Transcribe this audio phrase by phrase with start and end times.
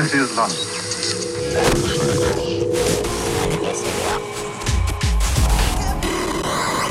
[0.00, 0.56] This is London.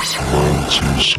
[0.04, 1.19] Francis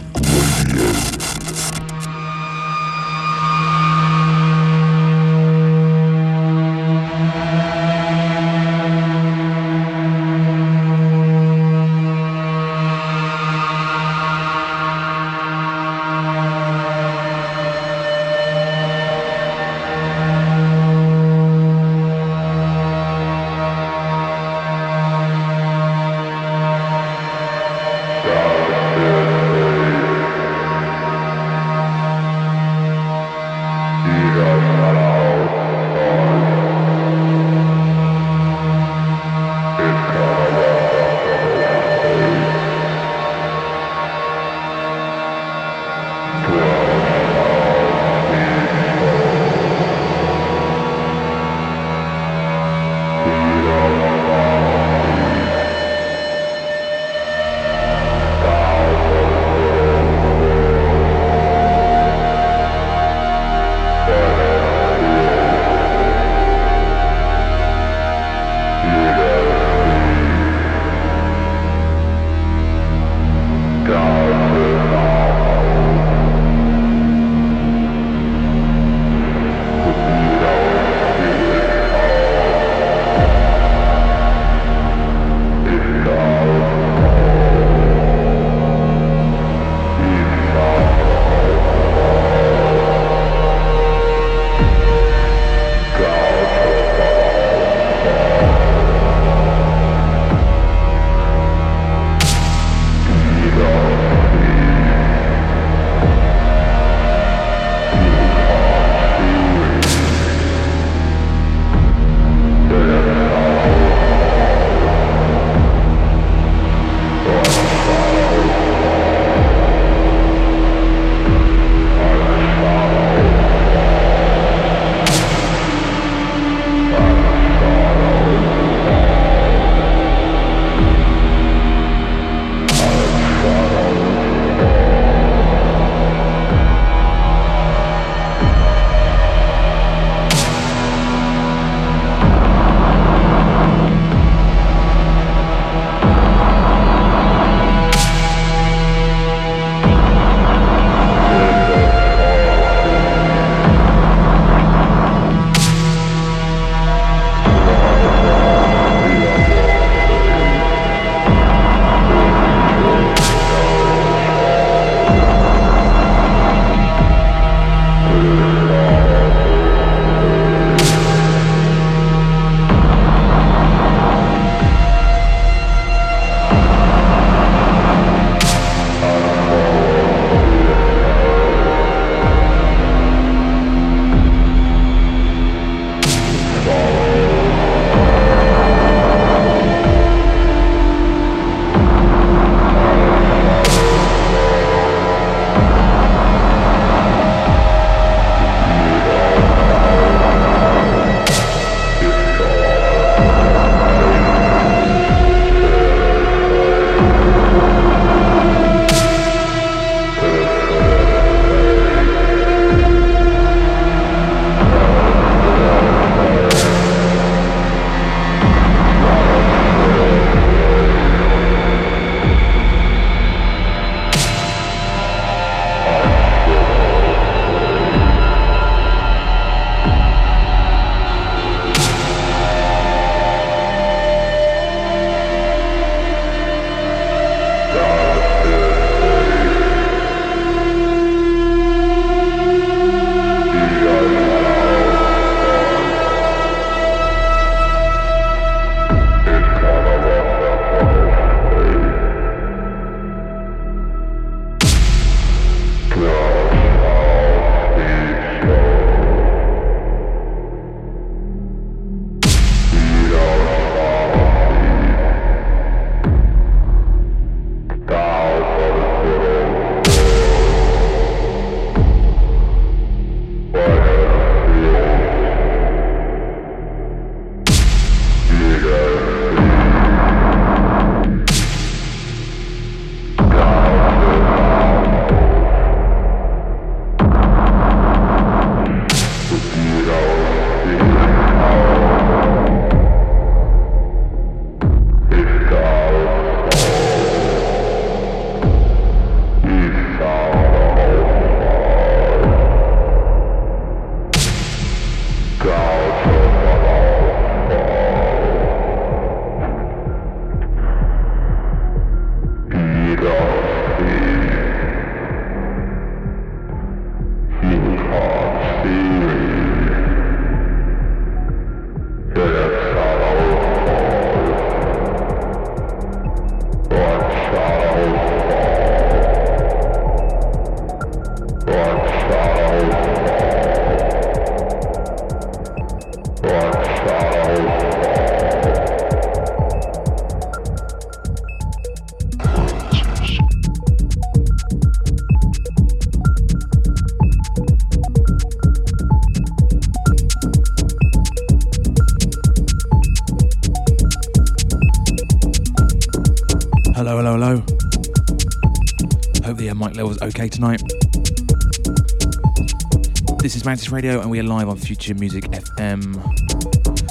[363.68, 365.94] Radio, and we are live on Future Music FM.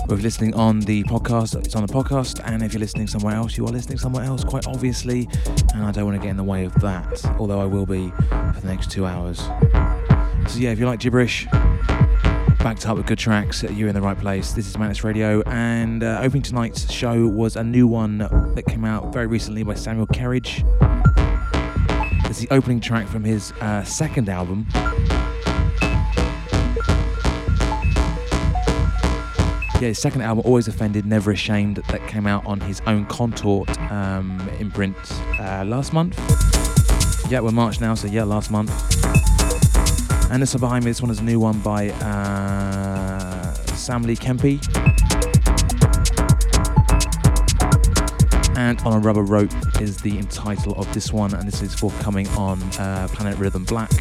[0.07, 3.57] We're listening on the podcast, it's on the podcast, and if you're listening somewhere else,
[3.57, 5.27] you are listening somewhere else, quite obviously,
[5.73, 8.11] and I don't want to get in the way of that, although I will be
[8.29, 9.39] for the next two hours.
[10.47, 11.47] So, yeah, if you like gibberish,
[12.59, 14.53] backed up with good tracks, you're in the right place.
[14.53, 18.19] This is Mantis Radio, and uh, opening tonight's show was a new one
[18.55, 20.63] that came out very recently by Samuel Kerridge.
[22.29, 24.67] It's the opening track from his uh, second album.
[29.79, 33.69] Yeah, his second album, Always Offended, Never Ashamed, that came out on his own Contort
[33.89, 34.97] um, imprint
[35.39, 36.19] uh, last month.
[37.31, 38.71] Yeah, we're March now, so yeah, last month.
[40.29, 44.17] And this one behind me, this one is a new one by uh, Sam Lee
[44.17, 44.59] Kempe.
[48.57, 52.27] Ant On a Rubber Rope is the title of this one, and this is forthcoming
[52.29, 53.98] on uh, Planet Rhythm Black.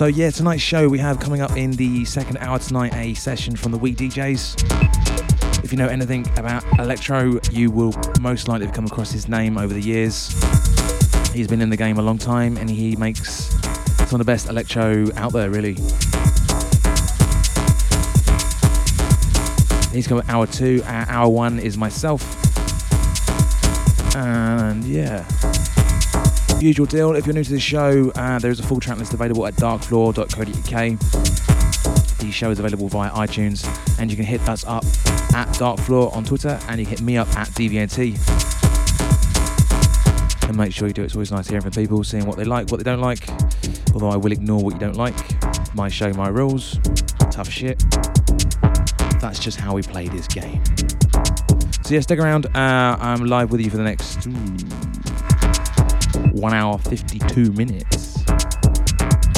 [0.00, 3.54] So, yeah, tonight's show we have coming up in the second hour tonight a session
[3.54, 5.62] from the Wee DJs.
[5.62, 9.58] If you know anything about electro, you will most likely have come across his name
[9.58, 10.28] over the years.
[11.34, 13.50] He's been in the game a long time and he makes
[14.08, 15.74] some of the best electro out there, really.
[19.92, 20.82] He's coming hour two.
[20.86, 22.24] Uh, hour one is myself.
[24.16, 25.26] And yeah.
[26.60, 29.14] Usual deal, if you're new to the show, uh, there is a full track list
[29.14, 30.98] available at darkfloor.co.uk.
[32.18, 33.66] The show is available via iTunes,
[33.98, 34.84] and you can hit us up
[35.34, 38.18] at Darkfloor on Twitter, and you can hit me up at DVNT
[40.50, 41.06] and make sure you do it.
[41.06, 43.26] It's always nice hearing from people, seeing what they like, what they don't like.
[43.94, 45.14] Although I will ignore what you don't like.
[45.74, 46.78] My show, my rules.
[47.30, 47.82] Tough shit.
[49.18, 50.62] That's just how we play this game.
[51.84, 52.46] So yeah, stick around.
[52.54, 54.79] Uh, I'm live with you for the next ooh,
[56.40, 58.24] one hour, 52 minutes.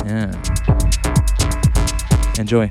[0.06, 0.32] Yeah.
[2.38, 2.69] Enjoy.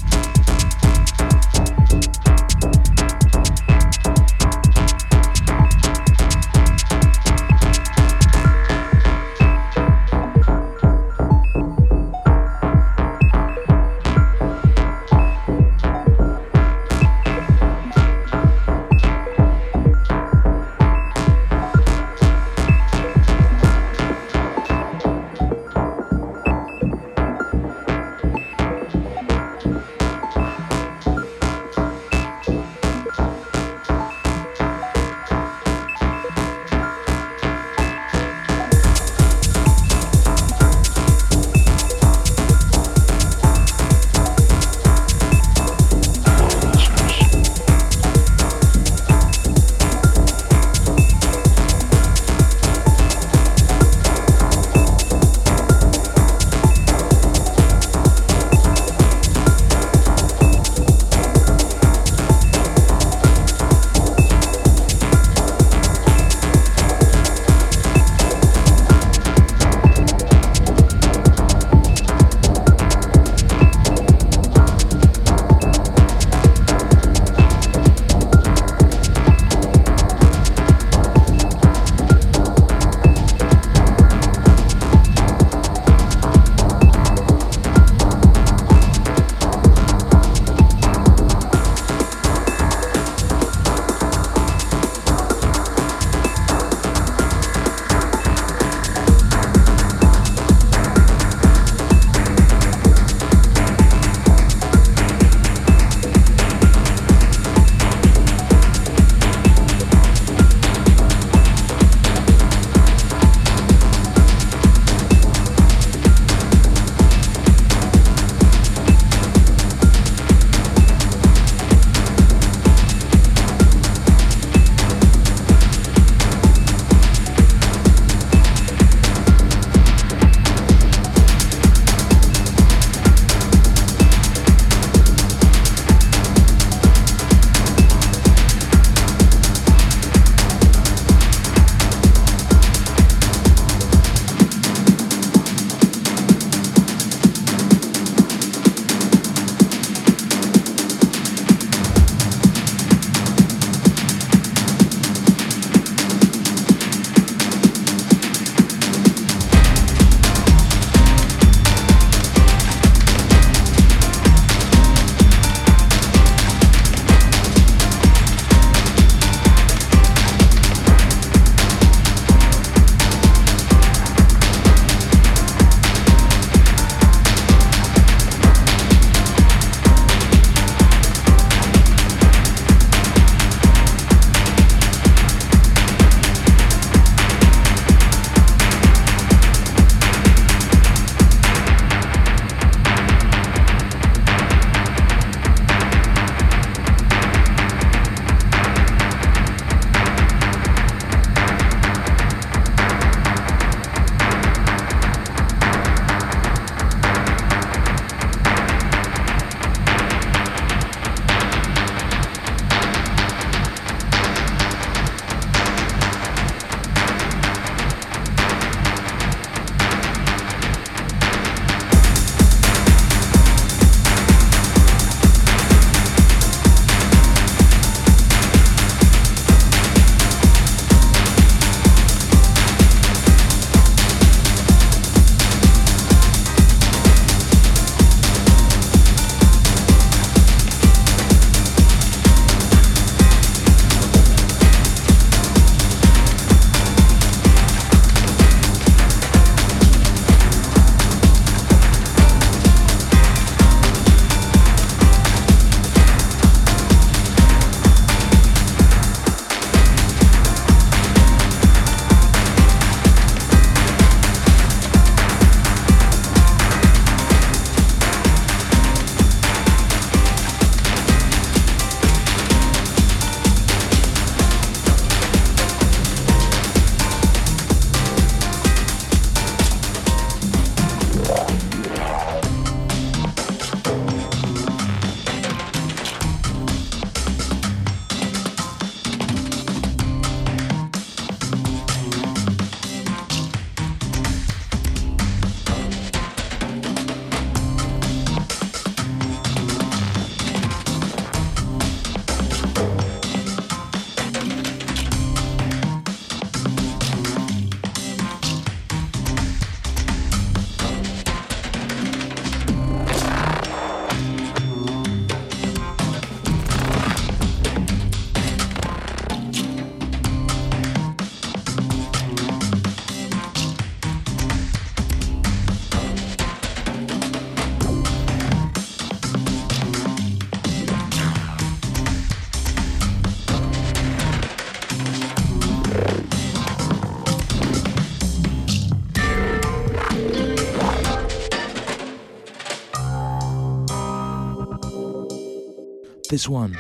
[346.31, 346.77] This one,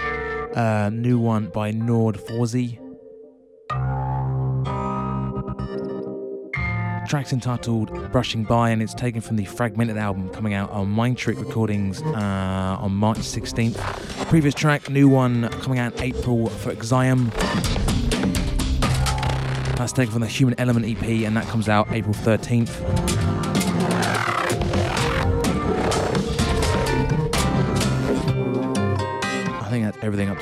[0.55, 2.79] uh, new one by Nour Fawzi.
[7.05, 11.17] track's entitled Brushing By and it's taken from the Fragmented album coming out on Mind
[11.17, 13.75] Trick Recordings uh, on March 16th.
[14.29, 17.29] Previous track, new one coming out in April for Exium.
[19.75, 23.10] That's taken from the Human Element EP and that comes out April 13th.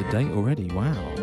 [0.09, 0.65] Date already.
[0.73, 1.18] Wow.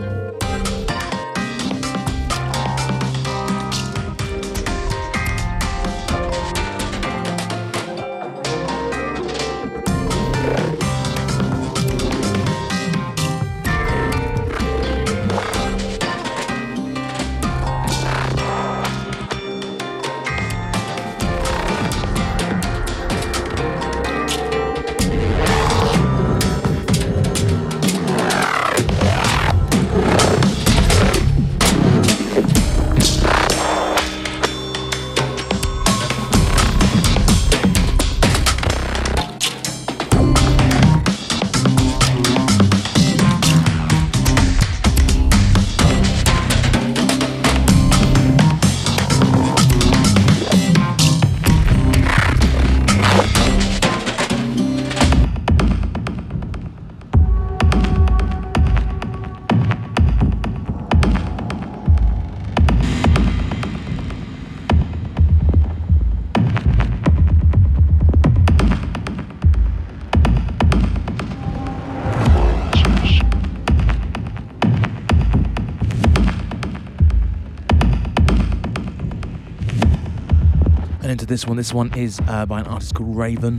[81.36, 81.58] This one.
[81.58, 83.58] This one is uh, by an artist called Raven.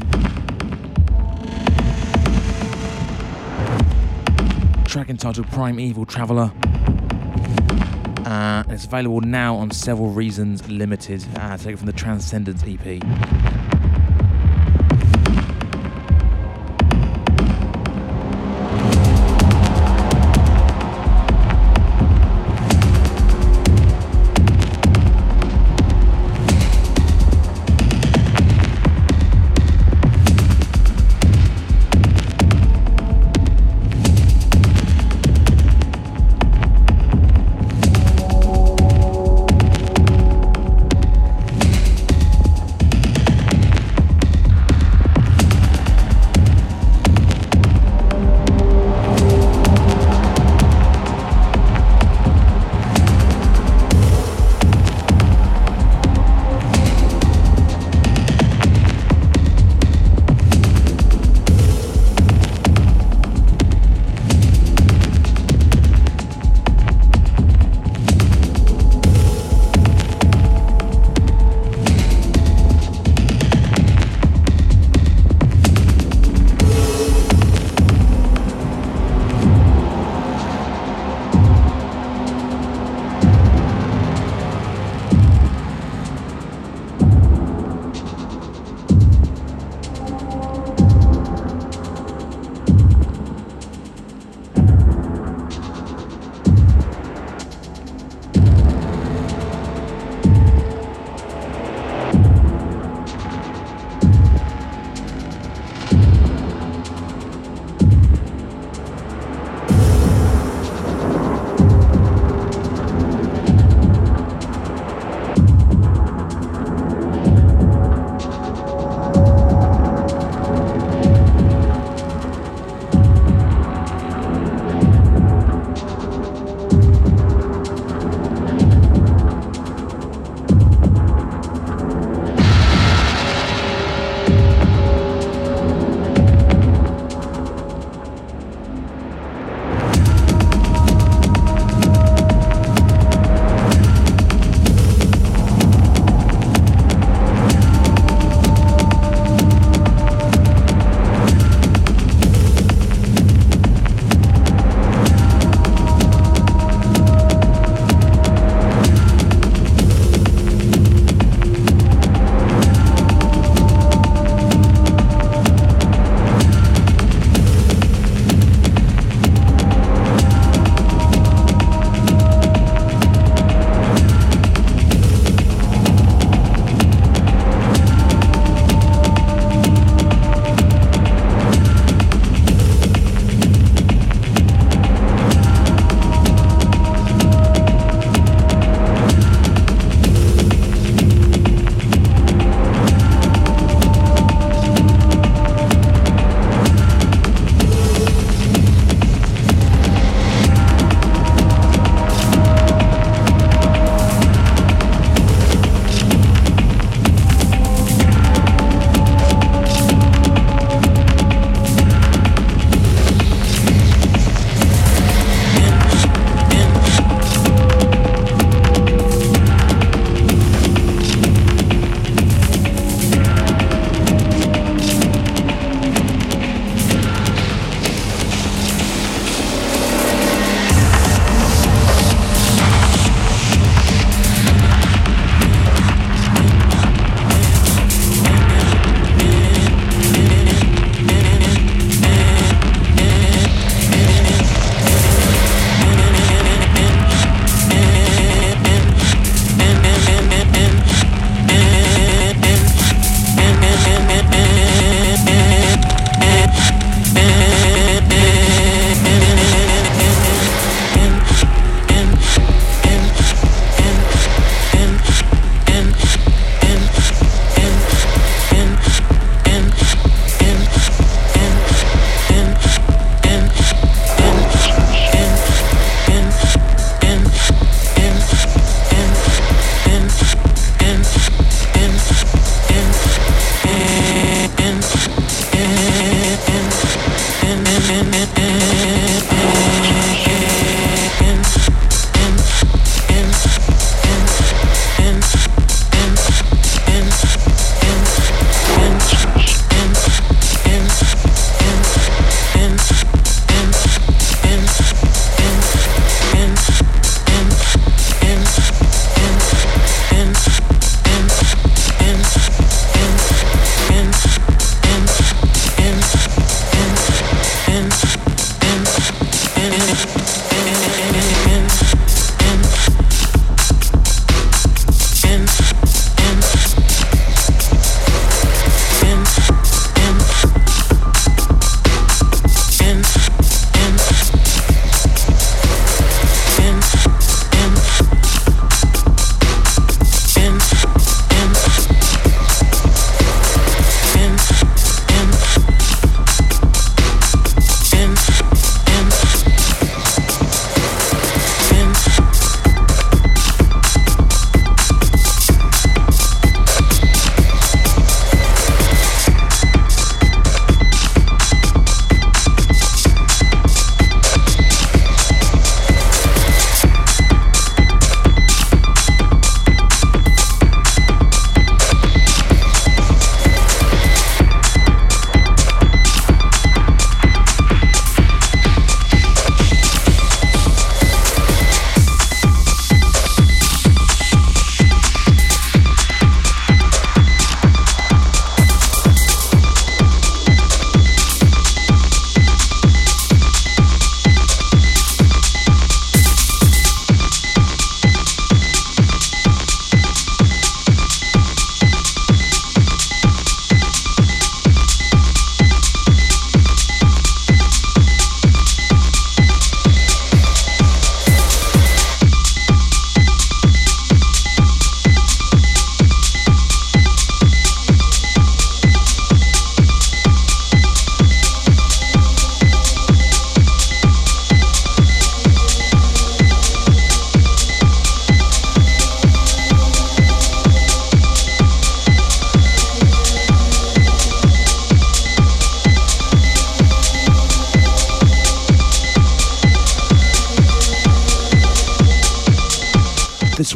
[4.85, 6.51] Track entitled Primeval Traveller.
[8.25, 13.46] Uh, it's available now on Several Reasons Limited, uh, taken from the Transcendence EP.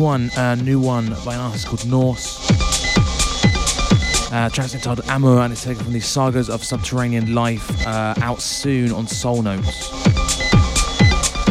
[0.01, 2.39] One, a new one by an artist called Norse.
[4.31, 8.41] Uh, track's entitled Amur and it's taken from the Sagas of Subterranean Life, uh, out
[8.41, 9.91] soon on Soul Notes.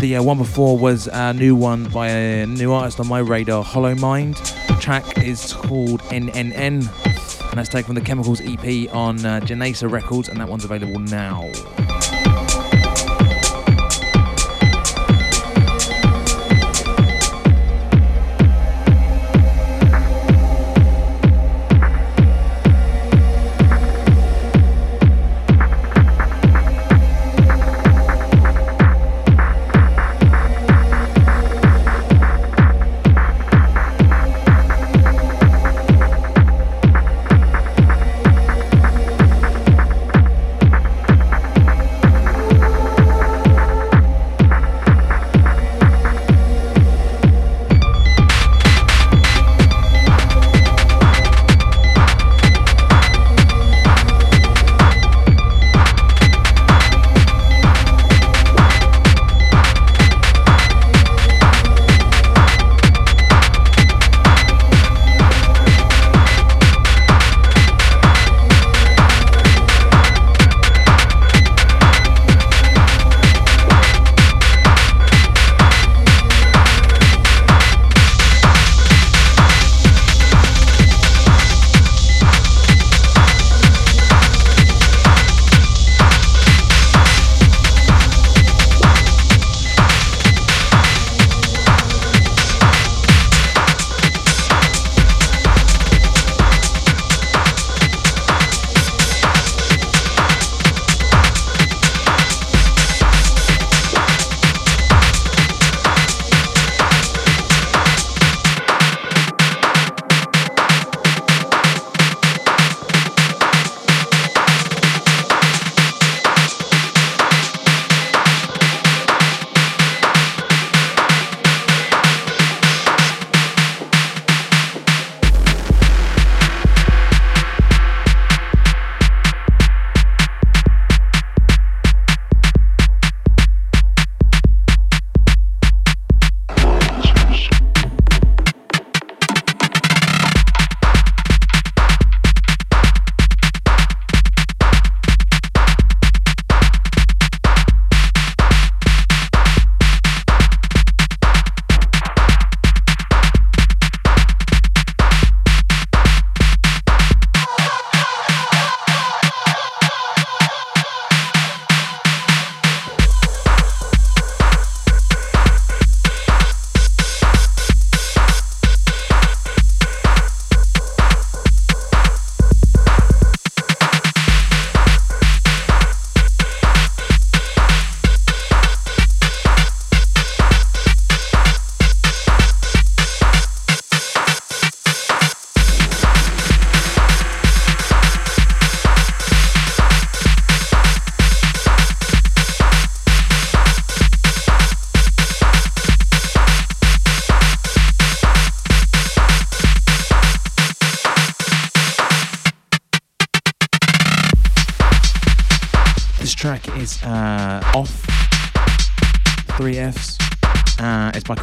[0.01, 3.63] The uh, one before was a new one by a new artist on my radar,
[3.63, 4.35] Hollow Mind.
[4.81, 10.29] Track is called NNN and that's taken from the Chemicals EP on uh, Genesa Records
[10.29, 11.49] and that one's available now.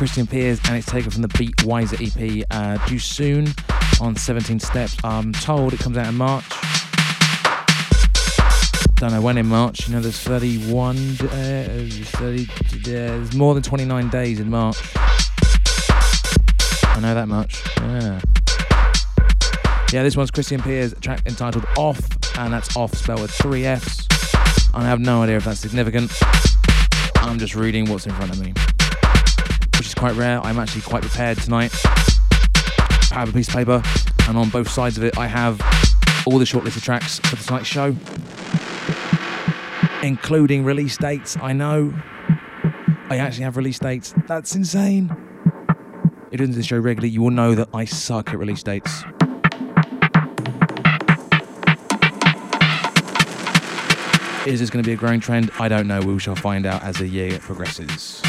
[0.07, 3.49] Christian Piers and it's taken from the Beat Wiser EP uh, due soon
[3.99, 4.95] on 17 Steps.
[5.03, 6.45] I'm told it comes out in March.
[8.95, 9.85] Don't know when in March.
[9.85, 12.45] You know, there's 31, uh, 30, uh,
[12.85, 14.77] there's more than 29 days in March.
[14.95, 17.61] I know that much.
[17.75, 18.21] Yeah.
[19.91, 21.99] Yeah, this one's Christian Piers, track entitled Off,
[22.37, 24.07] and that's off spelled with three F's.
[24.73, 26.13] I have no idea if that's significant.
[27.17, 28.53] I'm just reading what's in front of me,
[29.97, 30.39] quite rare.
[30.45, 31.71] I'm actually quite prepared tonight.
[31.85, 33.81] I have a piece of paper,
[34.27, 35.59] and on both sides of it, I have
[36.27, 37.95] all the shortlisted tracks for tonight's show,
[40.03, 41.35] including release dates.
[41.41, 41.93] I know
[43.09, 44.13] I actually have release dates.
[44.27, 45.09] That's insane.
[46.31, 48.61] If you listen to the show regularly, you will know that I suck at release
[48.61, 49.03] dates.
[54.45, 55.49] Is this going to be a growing trend?
[55.59, 56.01] I don't know.
[56.01, 58.21] We shall find out as the year progresses.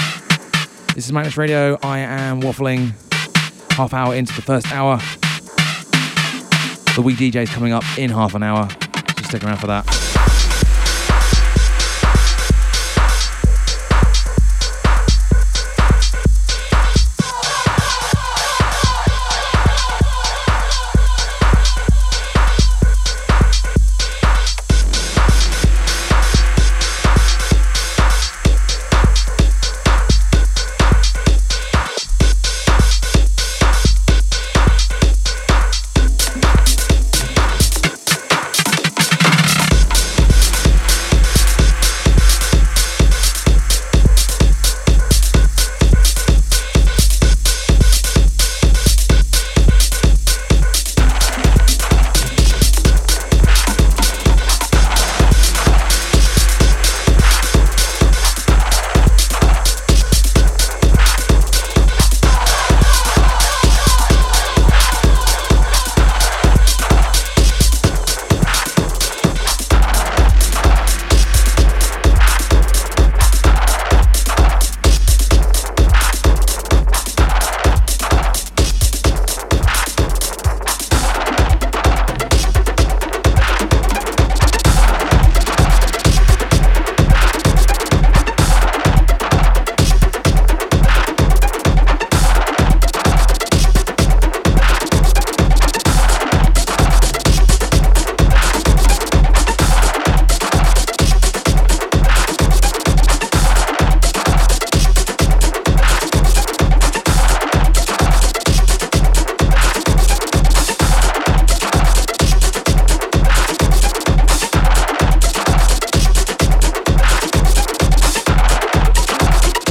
[0.98, 1.78] This is Mantis Radio.
[1.80, 2.90] I am waffling
[3.70, 4.96] half hour into the first hour.
[6.96, 8.68] The Wee DJ is coming up in half an hour,
[9.16, 10.07] so stick around for that.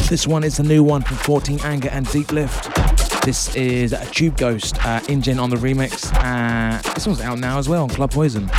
[0.07, 3.25] One is a new one from 14anger and Deeplift.
[3.25, 6.13] This is a Tube Ghost uh, Ingen on the remix.
[6.23, 8.49] Uh, this one's out now as well on Club Poison.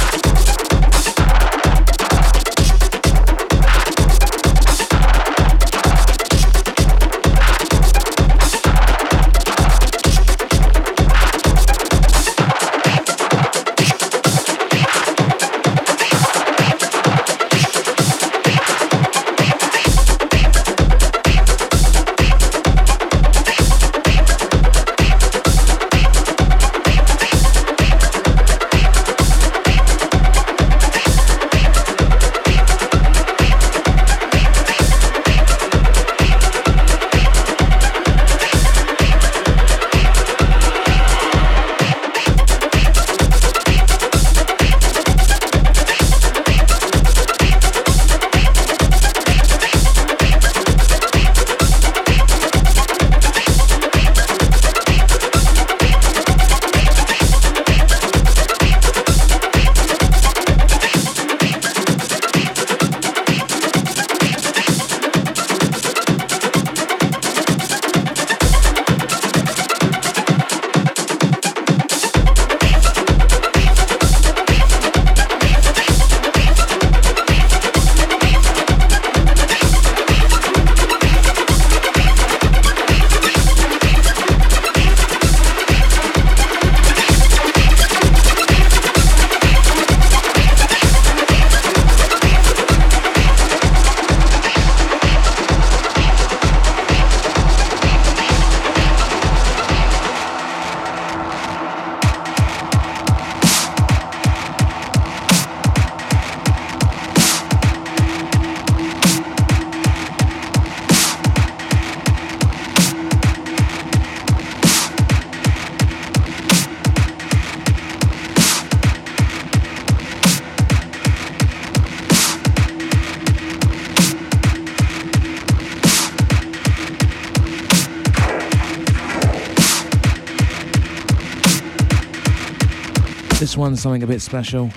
[133.76, 134.70] Something a bit special.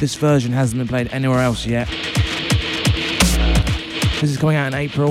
[0.00, 1.88] This version hasn't been played anywhere else yet.
[4.20, 5.10] This is coming out in April.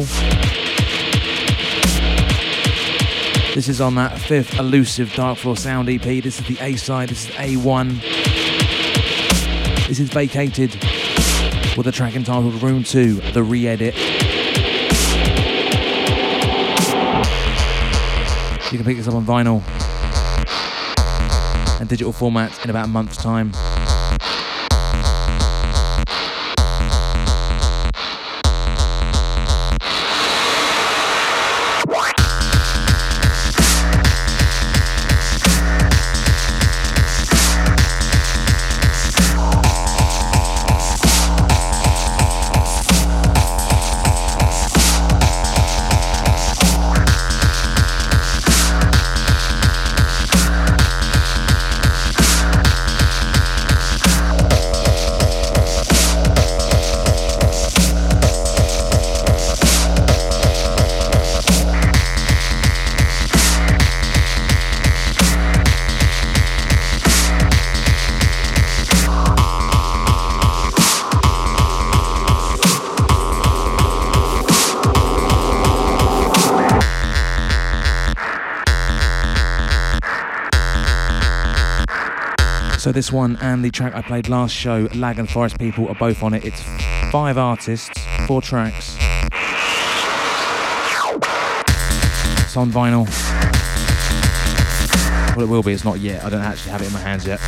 [3.54, 6.02] This is on that fifth elusive Darkfloor Sound EP.
[6.02, 8.02] This is the A side, this is A1.
[9.88, 10.74] This is vacated
[11.78, 13.96] with a track entitled Room 2, the re edit.
[18.74, 19.62] You can pick this up on vinyl
[21.80, 23.52] and digital formats in about a month's time.
[82.84, 85.96] So this one and the track I played last show, Lag and Forest People, are
[85.96, 86.44] both on it.
[86.44, 86.62] It's
[87.14, 87.90] five artists,
[88.28, 88.98] four tracks.
[92.44, 93.08] It's on vinyl.
[95.34, 95.72] Well, it will be.
[95.72, 96.26] It's not yet.
[96.26, 97.40] I don't actually have it in my hands yet.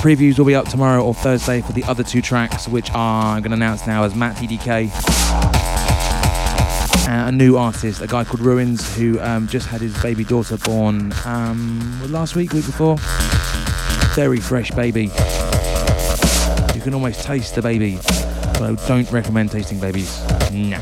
[0.00, 3.42] Previews will be up tomorrow or Thursday for the other two tracks, which are I'm
[3.42, 4.90] going to announce now as Matt TDK
[7.06, 11.12] a new artist, a guy called Ruins, who um, just had his baby daughter born
[11.26, 12.96] um, last week, week before
[14.18, 15.04] very fresh baby.
[16.74, 18.00] You can almost taste the baby,
[18.54, 20.20] but I don't recommend tasting babies.
[20.50, 20.80] Nah.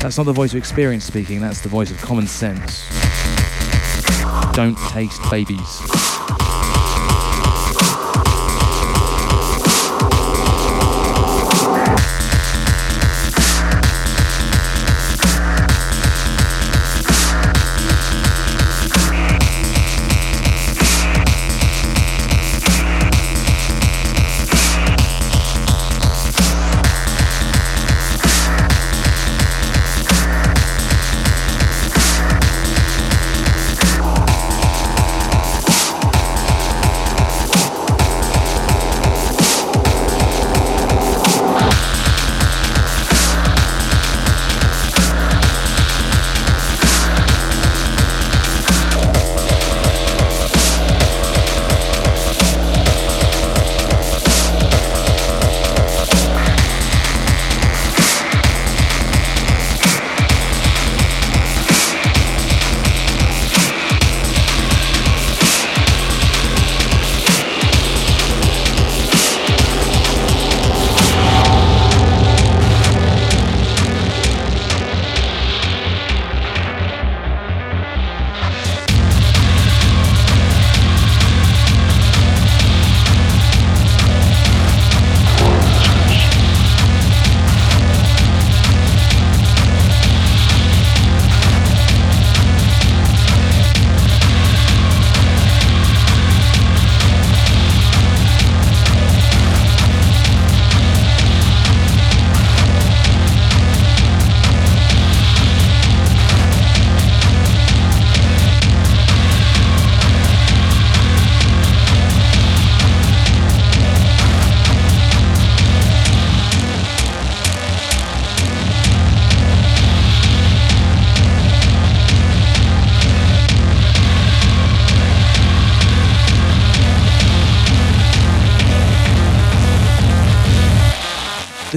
[0.00, 2.84] That's not the voice of experience speaking, that's the voice of common sense.
[4.52, 6.11] Don't taste babies.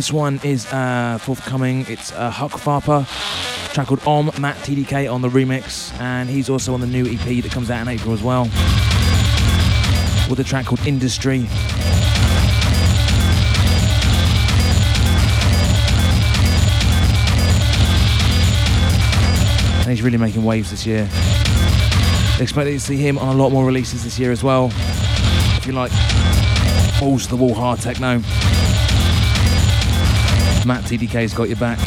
[0.05, 1.83] This one is uh, forthcoming.
[1.89, 3.07] It's uh, Huck Farper,
[3.73, 7.41] track called Ohm, Matt TDK on the remix, and he's also on the new EP
[7.41, 8.43] that comes out in April as well,
[10.29, 11.47] with a track called Industry.
[19.79, 21.09] And he's really making waves this year.
[22.39, 24.69] Expect to see him on a lot more releases this year as well.
[25.57, 25.91] If you like
[26.99, 28.21] balls to the wall hard techno.
[30.65, 31.84] Matt TDK's got your back.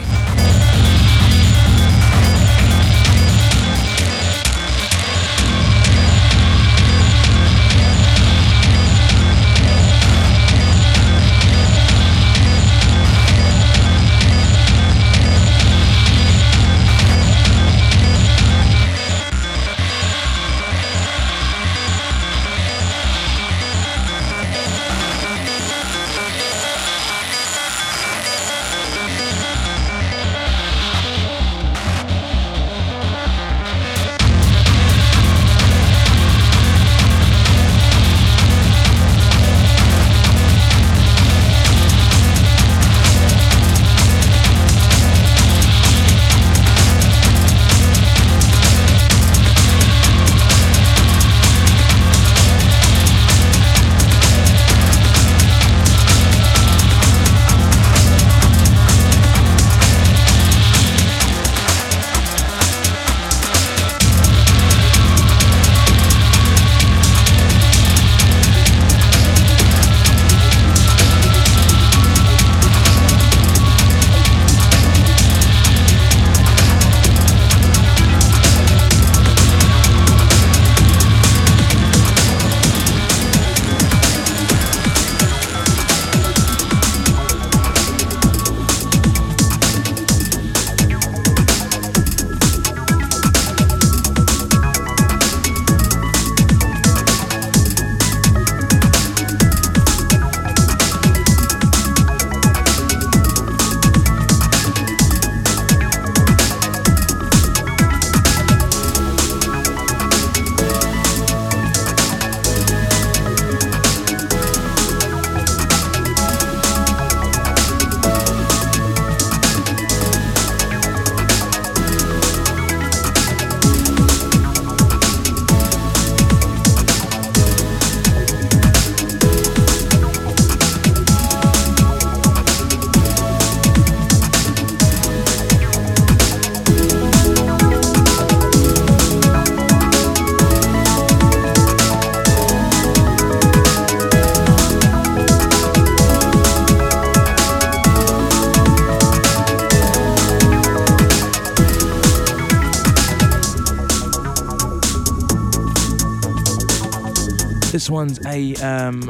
[157.89, 159.01] This one's a um,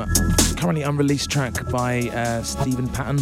[0.57, 3.17] currently unreleased track by uh, Steven Patton,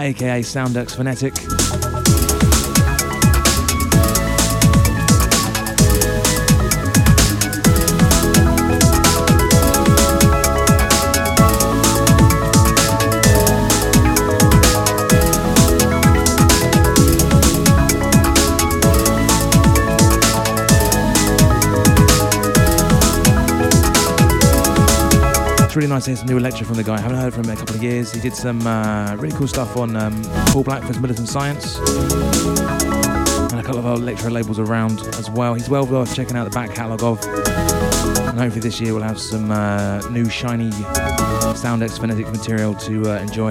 [0.00, 1.59] aka Soundex Phonetic.
[25.90, 26.94] 2019, some new lecture from the guy.
[26.94, 28.12] I haven't heard from him in a couple of years.
[28.12, 33.62] He did some uh, really cool stuff on um, Paul Blackford's Militant Science and a
[33.64, 35.54] couple of other lecture labels around as well.
[35.54, 37.20] He's well worth checking out the back catalogue of.
[37.24, 40.70] And hopefully this year we'll have some uh, new shiny
[41.58, 43.50] Soundex phonetic material to uh, enjoy.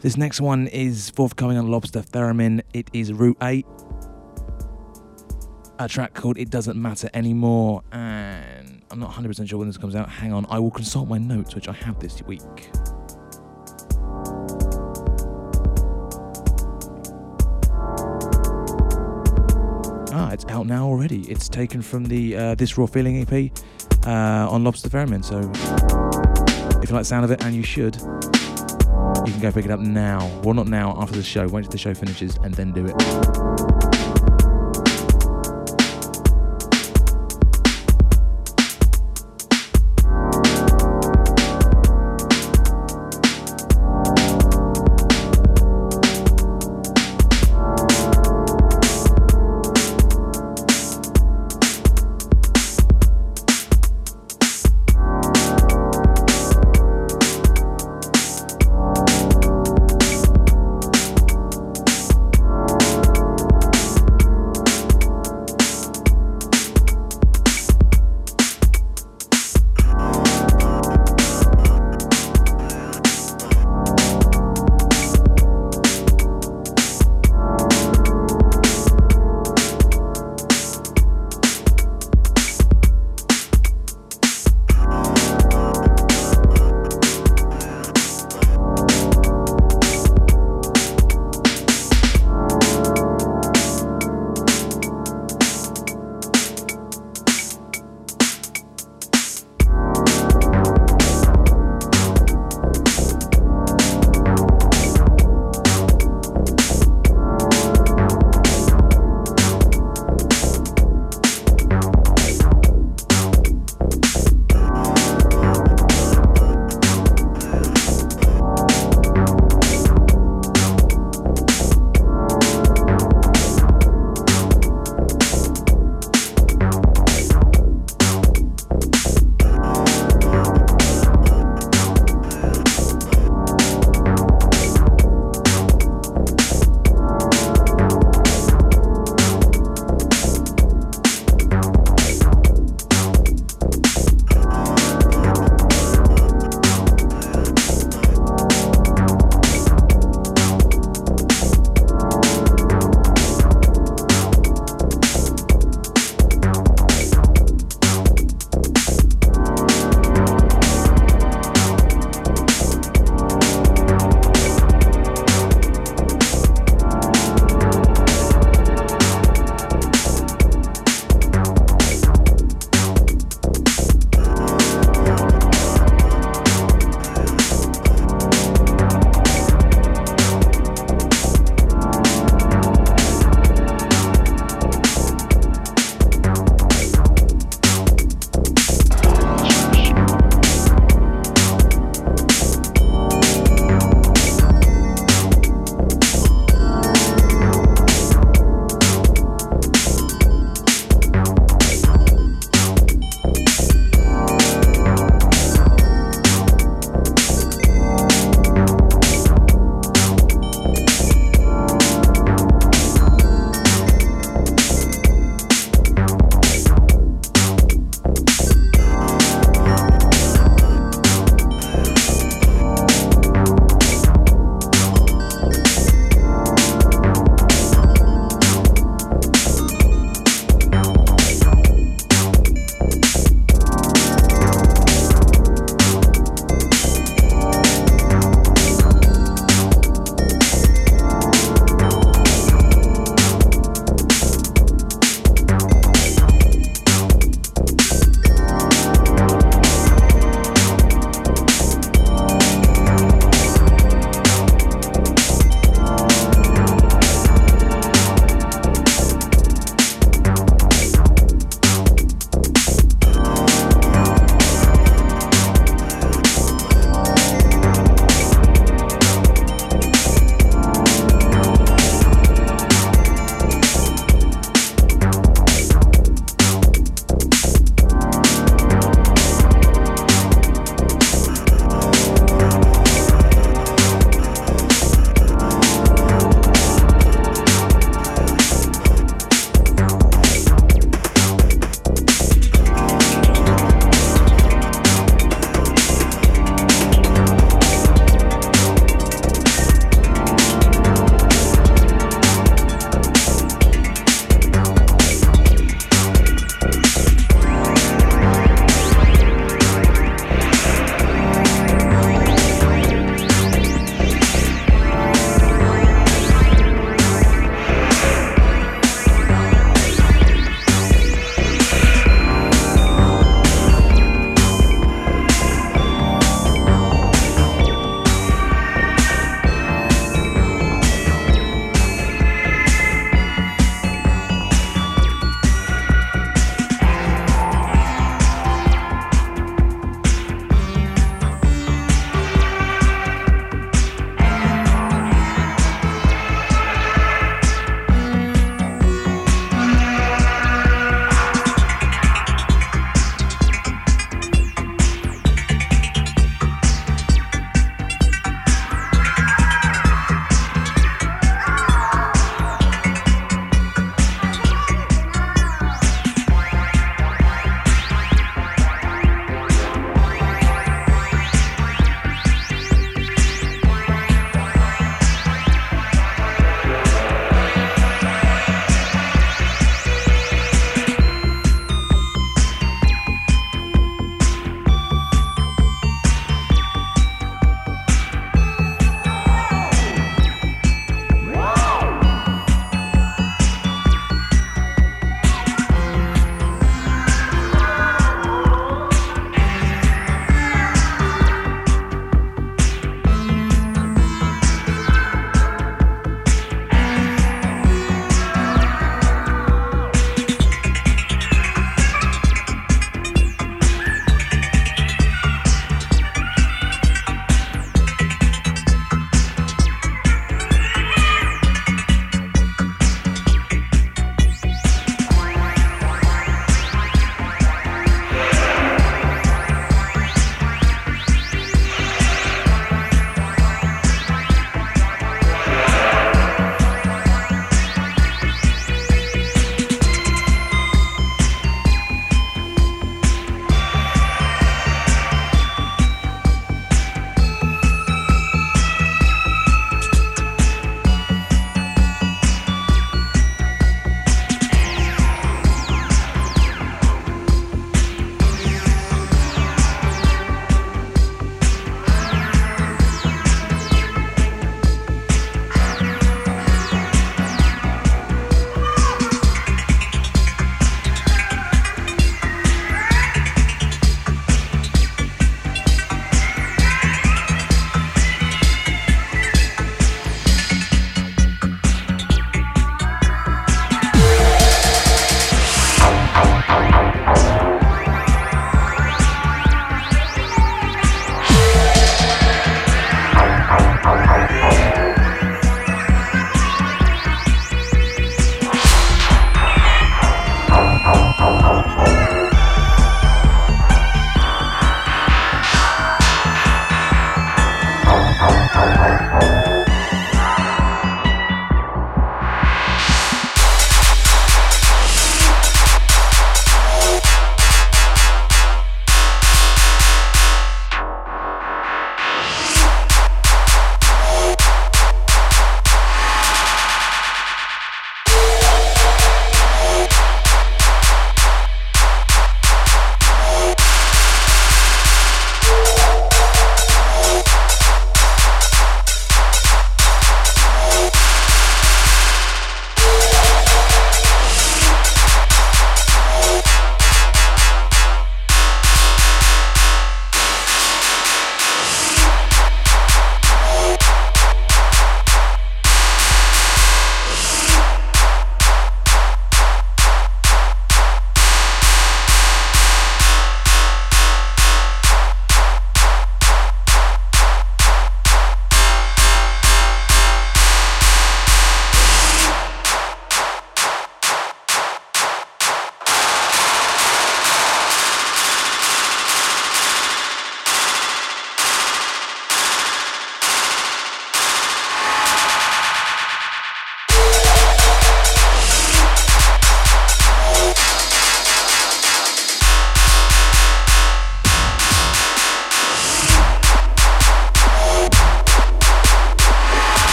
[0.00, 2.62] This next one is forthcoming on Lobster Theremin.
[2.72, 3.64] It is Route 8
[5.78, 9.94] a track called It Doesn't Matter Anymore, and I'm not 100% sure when this comes
[9.94, 10.08] out.
[10.08, 12.40] Hang on, I will consult my notes, which I have this week.
[20.12, 21.22] Ah, it's out now already.
[21.30, 23.52] It's taken from the uh, This Raw Feeling EP
[24.06, 25.22] uh, on Lobster Theremin.
[25.24, 25.38] So
[26.80, 29.70] if you like the sound of it, and you should, you can go pick it
[29.70, 30.26] up now.
[30.42, 31.46] Well, not now, after the show.
[31.48, 33.95] Wait till the show finishes and then do it.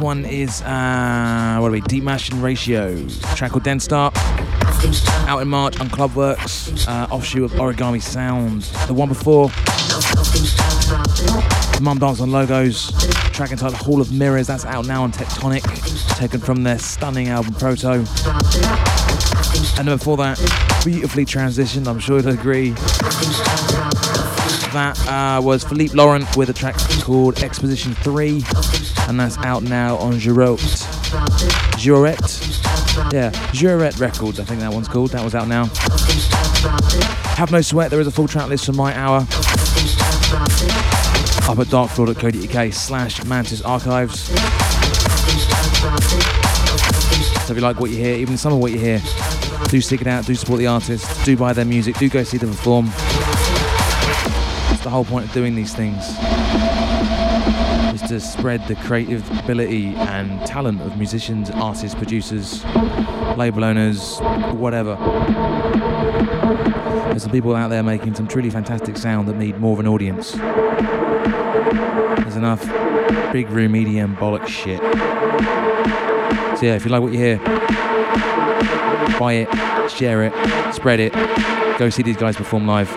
[0.00, 1.82] One is uh, what are we?
[1.82, 4.16] Deapmash and Raito, track called Den Start,
[5.28, 8.62] out in March on Club Werks, uh, offshoot of Origami Sound.
[8.86, 9.48] The one before,
[11.80, 12.90] Mumdance on Logos,
[13.32, 14.46] track entitled Hall of Mirrors.
[14.46, 15.64] That's out now on Tectonic,
[16.16, 18.04] taken from their stunning album Proto.
[19.78, 20.38] And then before that,
[20.82, 21.86] beautifully transitioned.
[21.86, 22.70] I'm sure you'll agree
[24.72, 28.42] that uh, was Philippe Laurent with a track called Exposition 3,
[29.10, 30.60] and that's out now on Girotte.
[31.76, 33.12] Girouette?
[33.12, 35.10] Yeah, Girouette Records, I think that one's called.
[35.10, 35.64] That was out now.
[37.34, 39.18] Have no sweat, there is a full track list for my hour
[41.48, 44.20] up at darkfloor.co.uk slash mantis archives.
[47.46, 49.02] So if you like what you hear, even some of what you hear,
[49.70, 52.38] do stick it out, do support the artists, do buy their music, do go see
[52.38, 52.86] them perform.
[54.70, 56.16] That's the whole point of doing these things.
[58.10, 62.64] To spread the creative ability and talent of musicians, artists, producers,
[63.36, 64.18] label owners,
[64.50, 64.96] whatever.
[67.10, 69.86] There's some people out there making some truly fantastic sound that need more of an
[69.86, 70.32] audience.
[72.22, 72.62] There's enough
[73.32, 74.80] big room EDM bollock shit.
[76.58, 77.38] So yeah, if you like what you hear,
[79.20, 81.12] buy it, share it, spread it,
[81.78, 82.90] go see these guys perform live.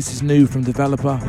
[0.00, 0.14] This.
[0.14, 1.20] Is new from Developer.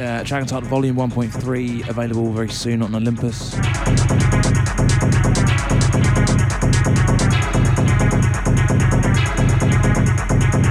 [0.00, 3.54] Uh, track entitled Volume 1.3, available very soon on Olympus.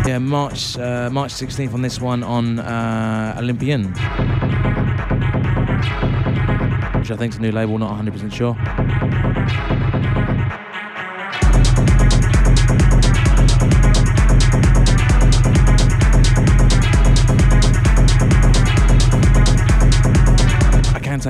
[0.06, 3.86] Yeah, March uh, March 16th on this one on uh, Olympian,
[7.00, 7.80] which I think is a new label.
[7.80, 8.87] Not 100% sure.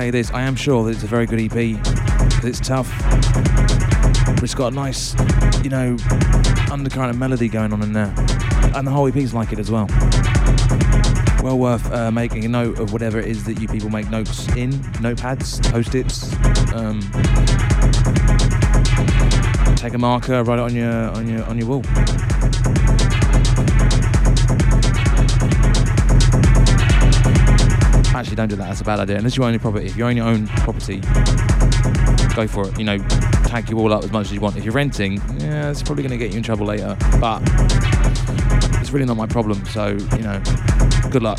[0.08, 1.76] Say this, I am sure that it's a very good EP,
[2.42, 2.90] it's tough.
[4.42, 5.14] It's got a nice,
[5.62, 5.98] you know,
[6.72, 8.14] undercurrent of melody going on in there.
[8.74, 9.86] And the whole EP's like it as well.
[11.42, 14.48] Well worth uh, making a note of whatever it is that you people make notes
[14.56, 16.32] in, notepads, post-its.
[16.72, 17.00] Um,
[19.76, 22.17] take a marker, write it on your on your on your wall.
[28.28, 28.68] Actually, don't do that.
[28.68, 29.16] That's a bad idea.
[29.16, 29.86] Unless you own your property.
[29.86, 31.00] If you own your own property,
[32.36, 32.78] go for it.
[32.78, 32.98] You know,
[33.48, 34.58] tag you all up as much as you want.
[34.58, 36.94] If you're renting, yeah, it's probably going to get you in trouble later.
[37.18, 37.40] But
[38.82, 39.64] it's really not my problem.
[39.64, 40.42] So, you know,
[41.10, 41.38] good luck.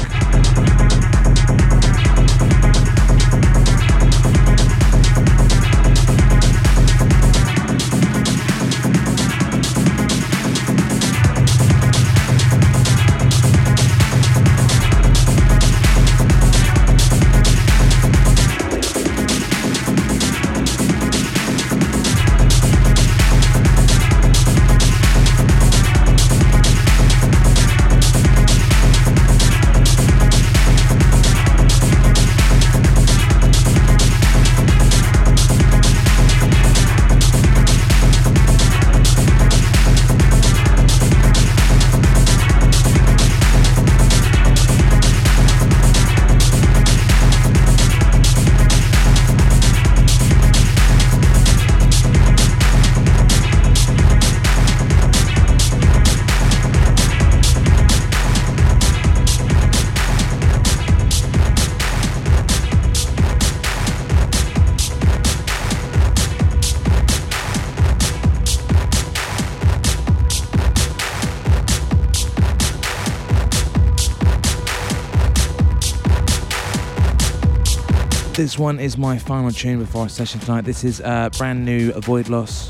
[78.59, 80.65] One is my final tune before our session tonight.
[80.65, 82.69] This is uh, brand new a Voidloss.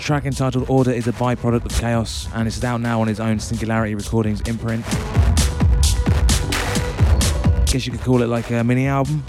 [0.00, 3.40] Track entitled Order is a byproduct of chaos and it's out now on his own
[3.40, 4.84] Singularity Recordings imprint.
[7.66, 9.24] Guess you could call it like a mini album.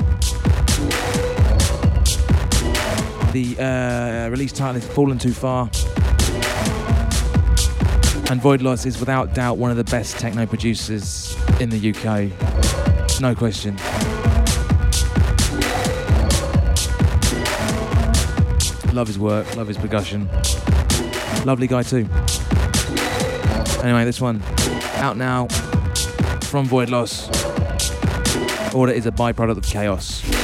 [3.34, 5.64] The uh, release title is Fallen Too Far.
[8.30, 12.57] And Voidloss is without doubt one of the best techno producers in the UK.
[13.20, 13.76] No question.
[18.94, 20.30] Love his work, love his percussion.
[21.44, 22.08] Lovely guy too.
[23.84, 24.42] Anyway, this one
[24.98, 25.48] out now
[26.44, 27.34] from Voidloss.
[28.76, 30.37] Order is a byproduct of chaos.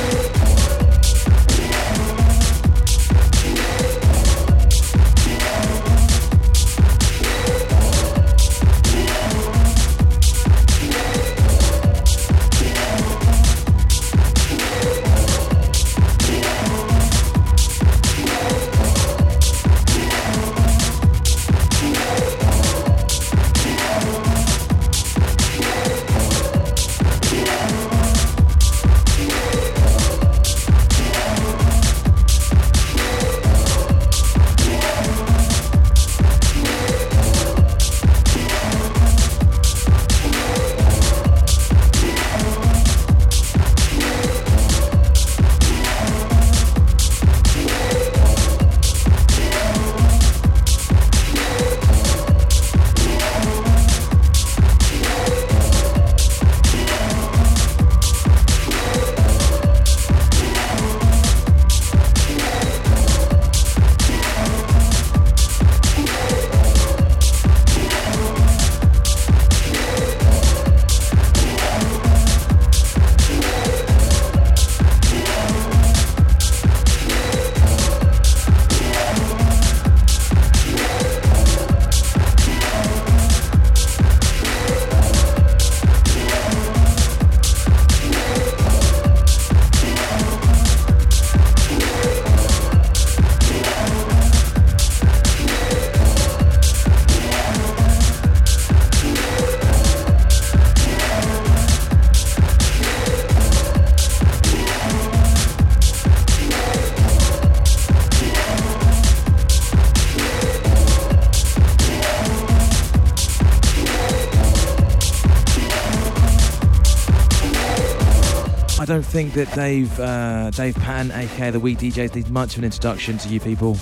[118.93, 122.65] Don't think that Dave uh, Dave Patton, aka the Wee DJs, needs much of an
[122.65, 123.73] introduction to you people.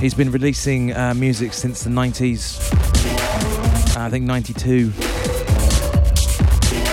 [0.00, 2.58] He's been releasing uh, music since the 90s,
[3.96, 4.90] uh, I think 92.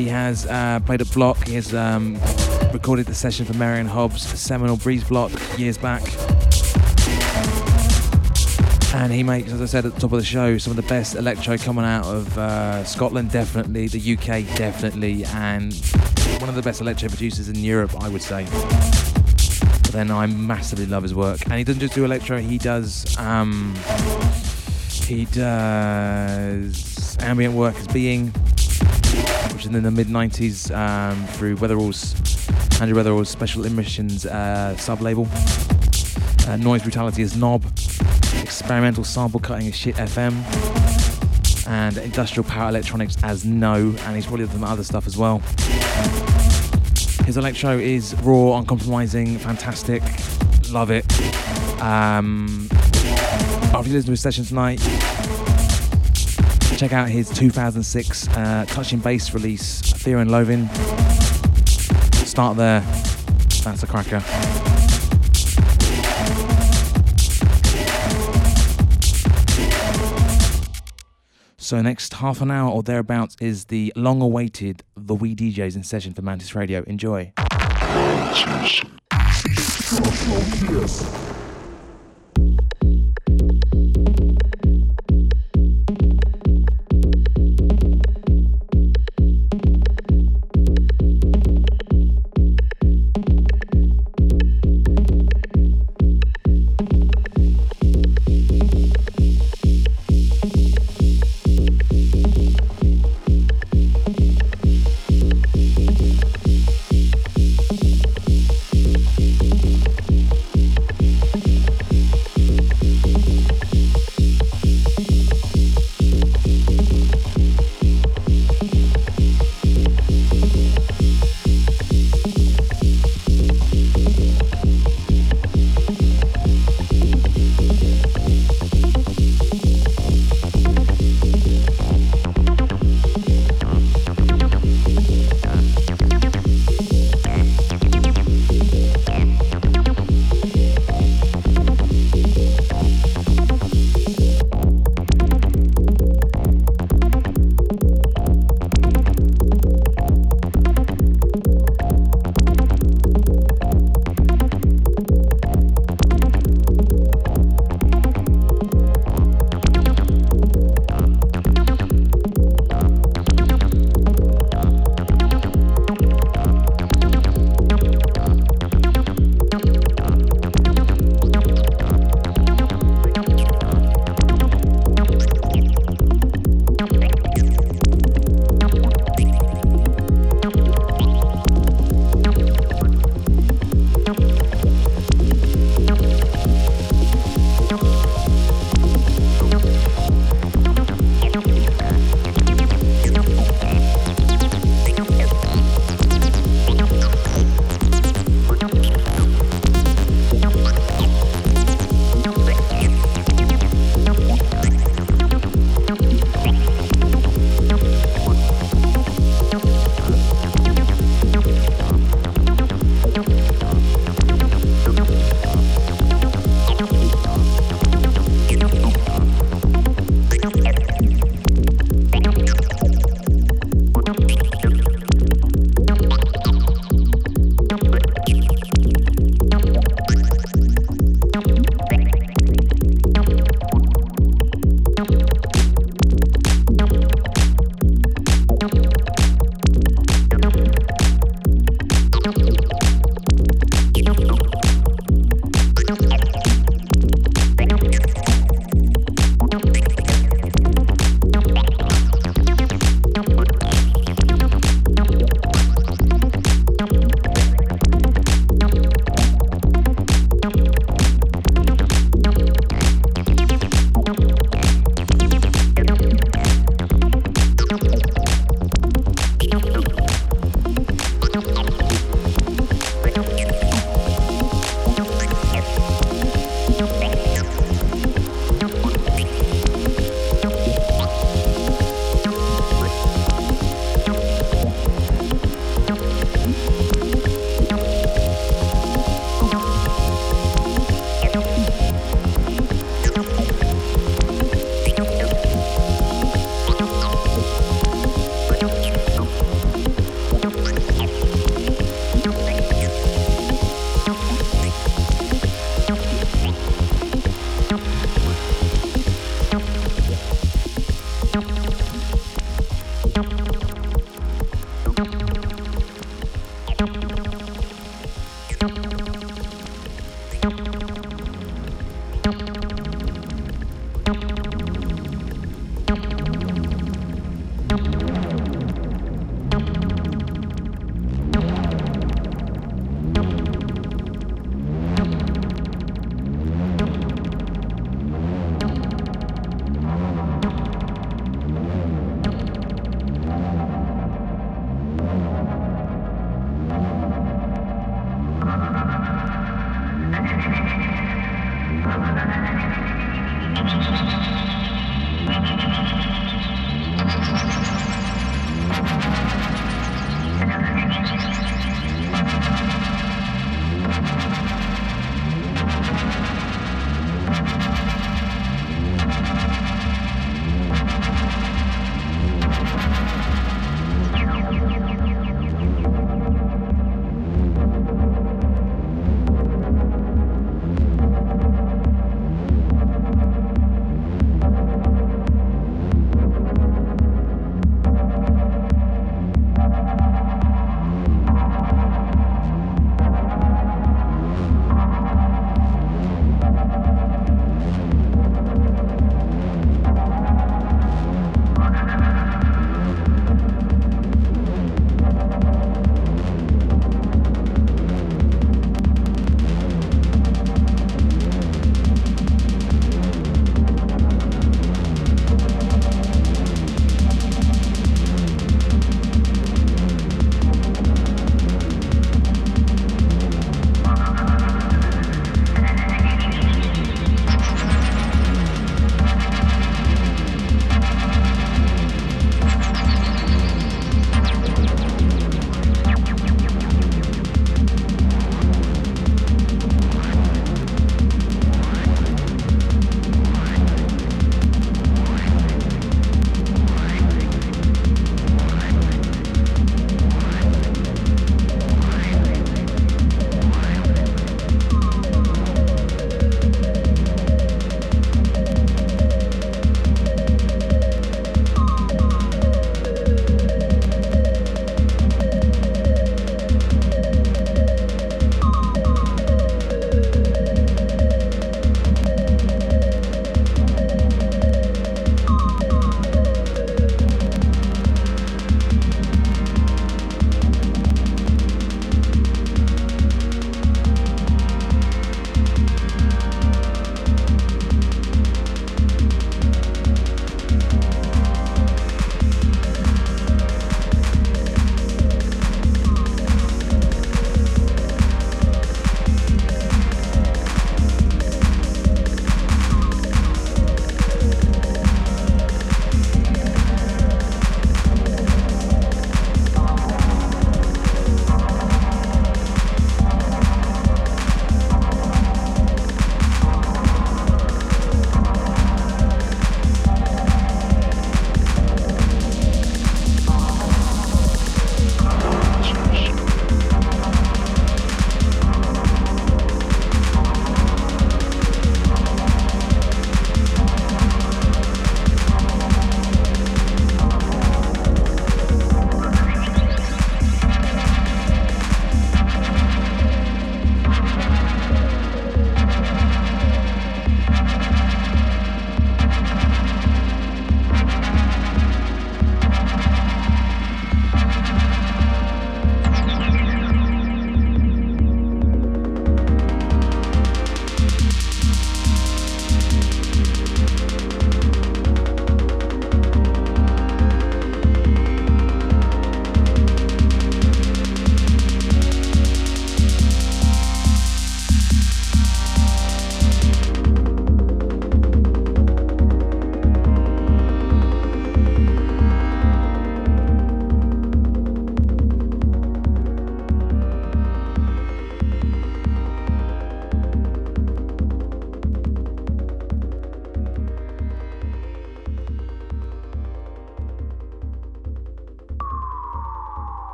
[0.00, 1.48] He has uh, played at Block.
[1.48, 2.16] He has um,
[2.72, 6.04] recorded the session for Mary Anne Hobbs, seminal Breezeblock years back.
[9.00, 10.82] And he makes, as I said at the top of the show, some of the
[10.82, 15.72] best electro coming out of uh, Scotland, definitely, the UK, definitely, and
[16.38, 18.44] one of the best electro producers in Europe, I would say.
[18.44, 23.16] But then I massively love his work, and he doesn't just do electro; he does
[23.16, 23.74] um,
[25.06, 32.14] he does ambient work as being, which is in the mid '90s um, through Weatherall's
[32.82, 35.26] Andrew Weatherall's Special Emissions uh, sub label.
[36.46, 37.64] Uh, Noise Brutality is Knob,
[38.70, 40.32] experimental sample cutting is Shit FM,
[41.66, 45.38] and industrial power electronics as No, and he's probably done other stuff as well.
[47.26, 50.04] His electro is raw, uncompromising, fantastic.
[50.70, 51.04] Love it.
[51.82, 52.68] Um,
[53.74, 54.78] after you listen to his session tonight,
[56.78, 60.68] check out his 2006 uh, Touching Bass release, Fear and Loathing.
[62.24, 62.82] Start there.
[63.64, 64.59] That's a cracker.
[71.70, 76.12] So next half an hour or thereabouts is the long-awaited The Wee DJs in session
[76.12, 76.82] for Mantis Radio.
[76.88, 77.32] Enjoy.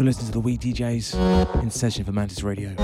[0.00, 2.74] You're listening to the Wee DJs in session for Mantis Radio.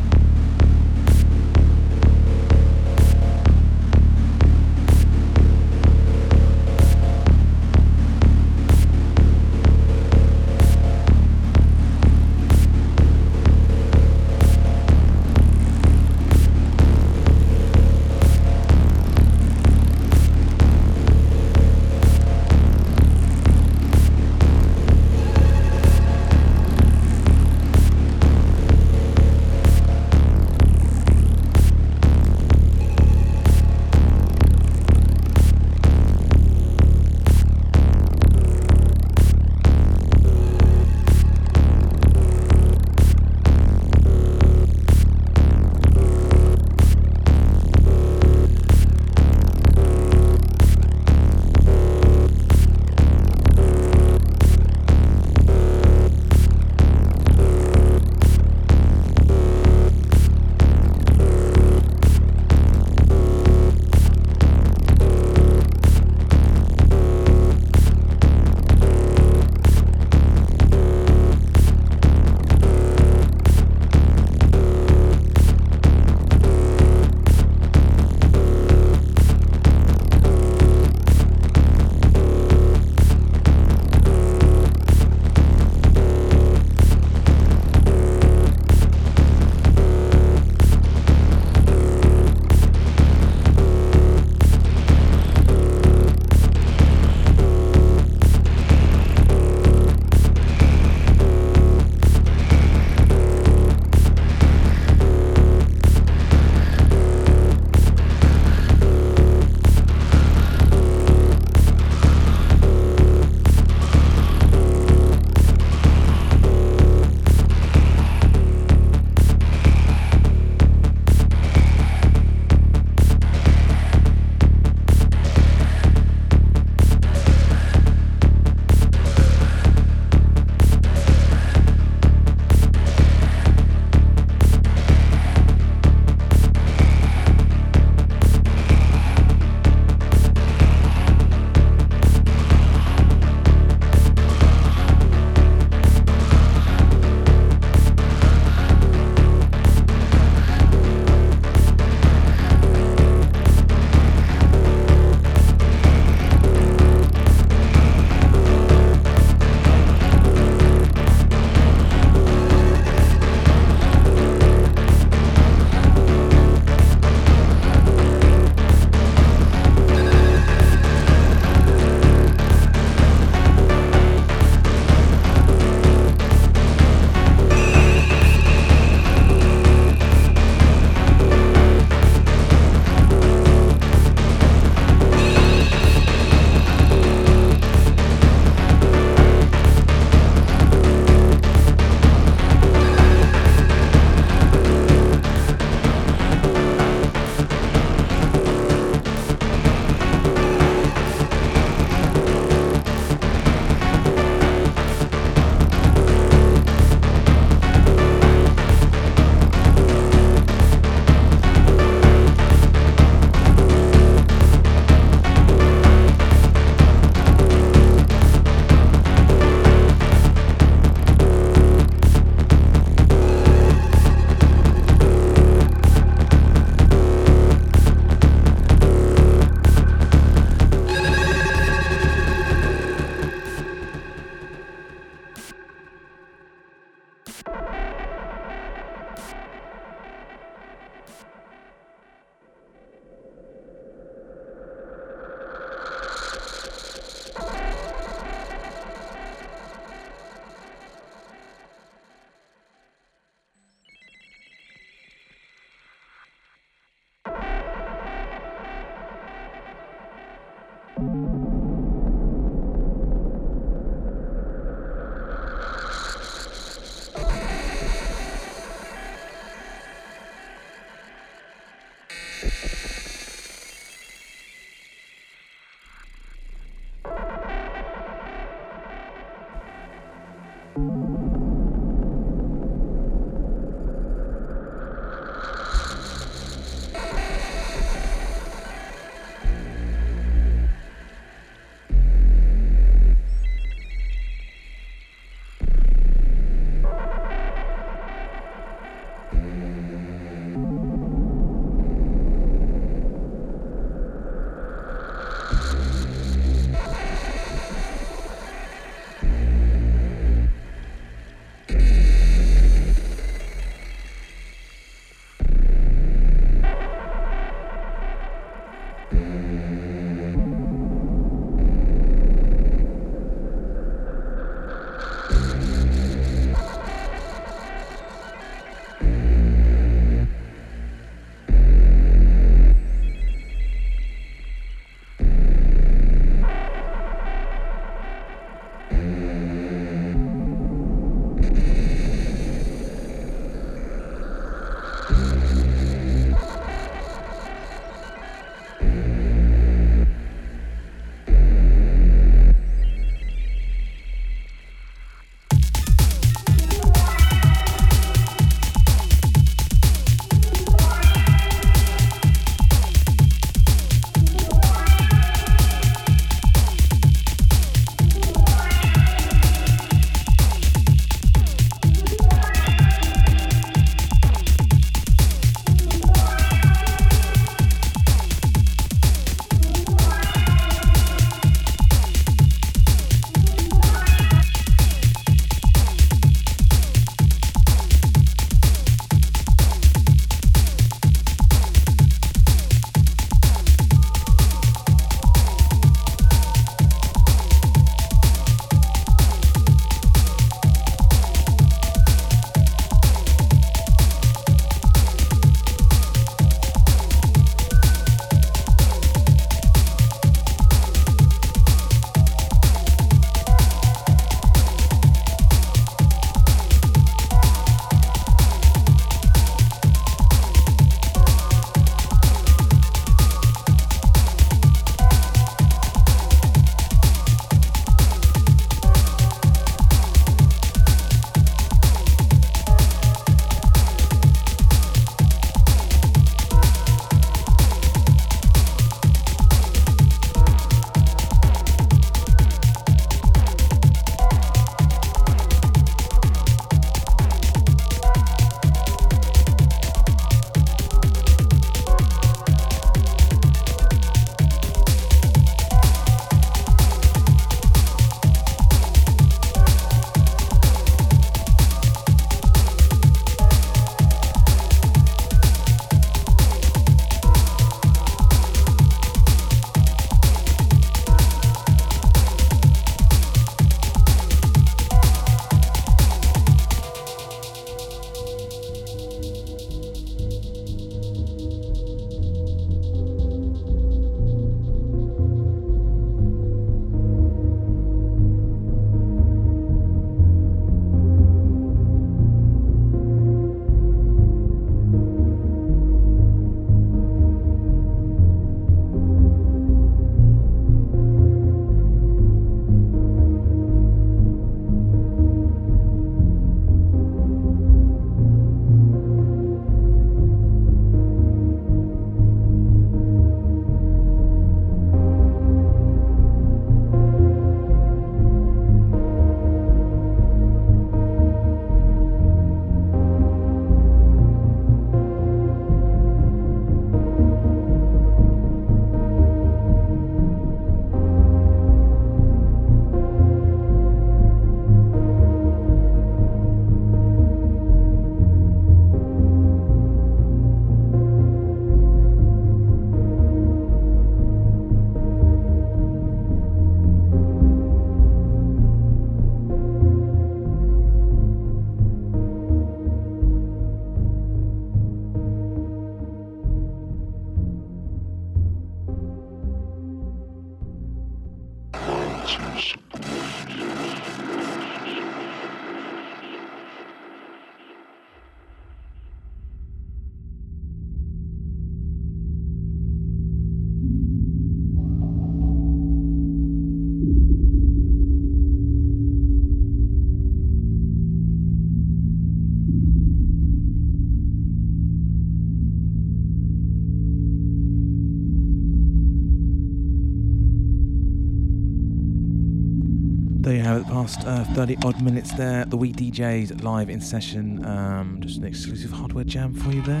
[594.08, 595.66] Past uh, 30 odd minutes there.
[595.66, 597.64] The Wee DJs live in session.
[597.66, 600.00] Um, just an exclusive hardware jam for you there.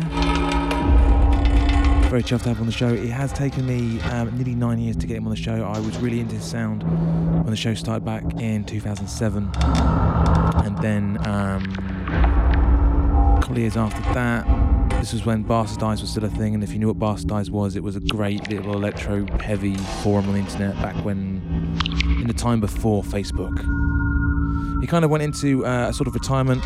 [2.08, 2.88] Very chuffed to have on the show.
[2.88, 5.62] It has taken me um, nearly nine years to get him on the show.
[5.62, 6.84] I was really into his sound
[7.42, 9.50] when the show started back in 2007.
[10.64, 11.64] And then um,
[13.36, 14.46] a couple of years after that,
[15.00, 16.54] this was when Bastardized was still a thing.
[16.54, 20.28] And if you knew what Bastardized was, it was a great little electro heavy forum
[20.28, 21.42] on the internet back when,
[22.20, 23.87] in the time before Facebook.
[24.80, 26.62] He kind of went into uh, a sort of retirement,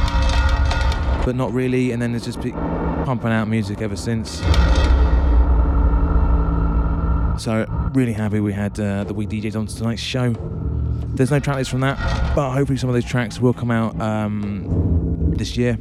[1.25, 1.93] but not really.
[1.93, 2.55] And then has just been
[3.05, 4.39] pumping out music ever since.
[7.43, 10.35] So really happy we had uh, the Wee DJs on tonight's show.
[11.15, 11.99] There's no tracklist from that,
[12.35, 15.77] but hopefully some of those tracks will come out um, this year.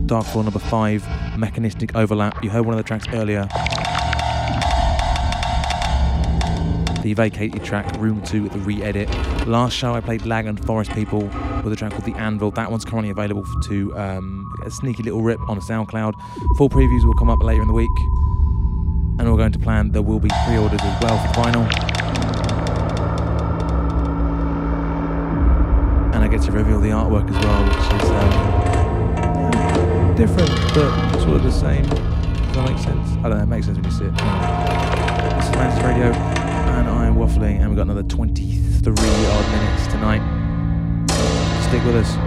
[0.05, 1.03] Darkfloor number five,
[1.35, 2.43] Mechanistic Overlap.
[2.43, 3.47] You heard one of the tracks earlier.
[7.01, 9.09] The vacated track, Room 2, the re edit.
[9.47, 11.21] Last show I played Lag and Forest People
[11.63, 12.51] with a track called The Anvil.
[12.51, 16.13] That one's currently available to um, a sneaky little rip on SoundCloud.
[16.57, 17.89] Full previews will come up later in the week.
[19.27, 21.65] And we're going to plan there will be pre orders as well for vinyl.
[26.15, 28.09] And I get to reveal the artwork as well, which is.
[28.09, 28.57] Um,
[30.15, 31.83] different, but sort of the same.
[31.83, 33.09] Does that make sense?
[33.17, 34.15] I don't know, it makes sense when you see it.
[34.15, 40.21] This is Mantis Radio, and I'm waffling, and we've got another 23 odd minutes tonight.
[41.67, 42.26] Stick with us.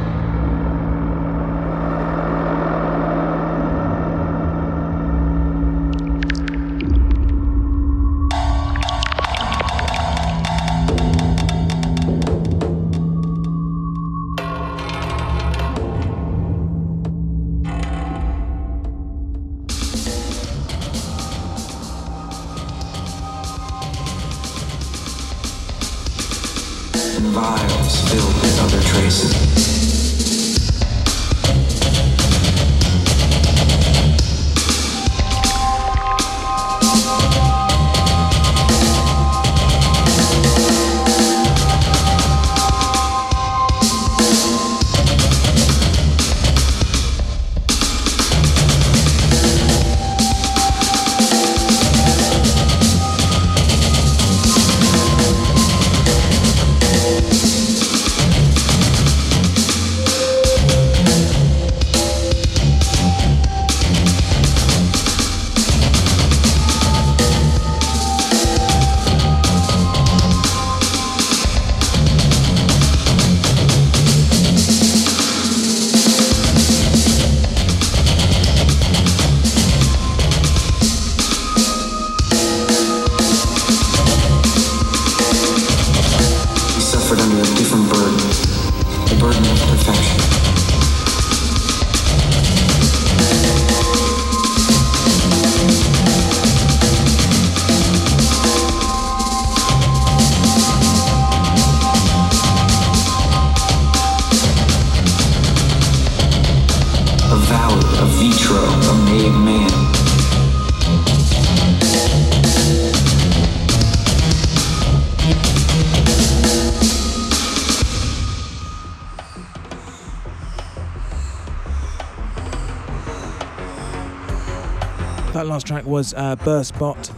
[126.01, 127.15] Was uh, Burstbot,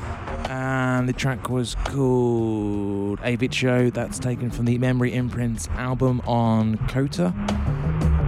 [0.50, 3.90] and the track was called A Show.
[3.90, 7.32] That's taken from the Memory Imprints album on Kotä.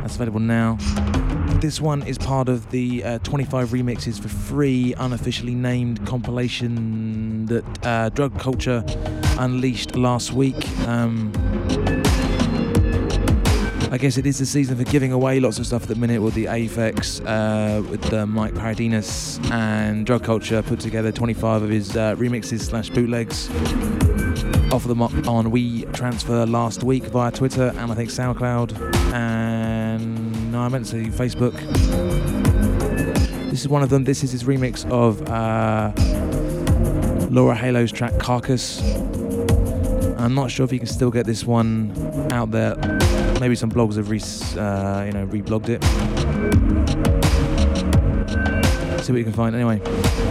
[0.03, 0.79] That's available now.
[1.61, 7.65] This one is part of the uh, 25 remixes for free, unofficially named compilation that
[7.85, 10.69] uh, Drvg Cvltvre unleashed last week.
[10.87, 11.33] Um,
[13.95, 16.21] I guess it is the season for giving away lots of stuff at the minute
[16.21, 21.71] with the Aphex, uh, with the Mike Paradinas and Drvg Cvltvre put together 25 of
[21.71, 23.49] his uh, remixes slash bootlegs.
[24.73, 30.51] Offer them up on We Transfer last week via Twitter and I think SoundCloud and
[30.51, 31.55] no, I meant to Facebook.
[33.53, 34.03] This is one of them.
[34.03, 35.93] This is his remix of uh,
[37.31, 38.81] Laurel Halo's track Carcass.
[40.25, 41.93] I'm not sure if you can still get this one
[42.33, 42.77] out there.
[43.41, 45.85] Maybe some blogs have re, uh, you know, reblogged it.
[49.05, 49.55] See what you can find.
[49.55, 50.24] Anyway.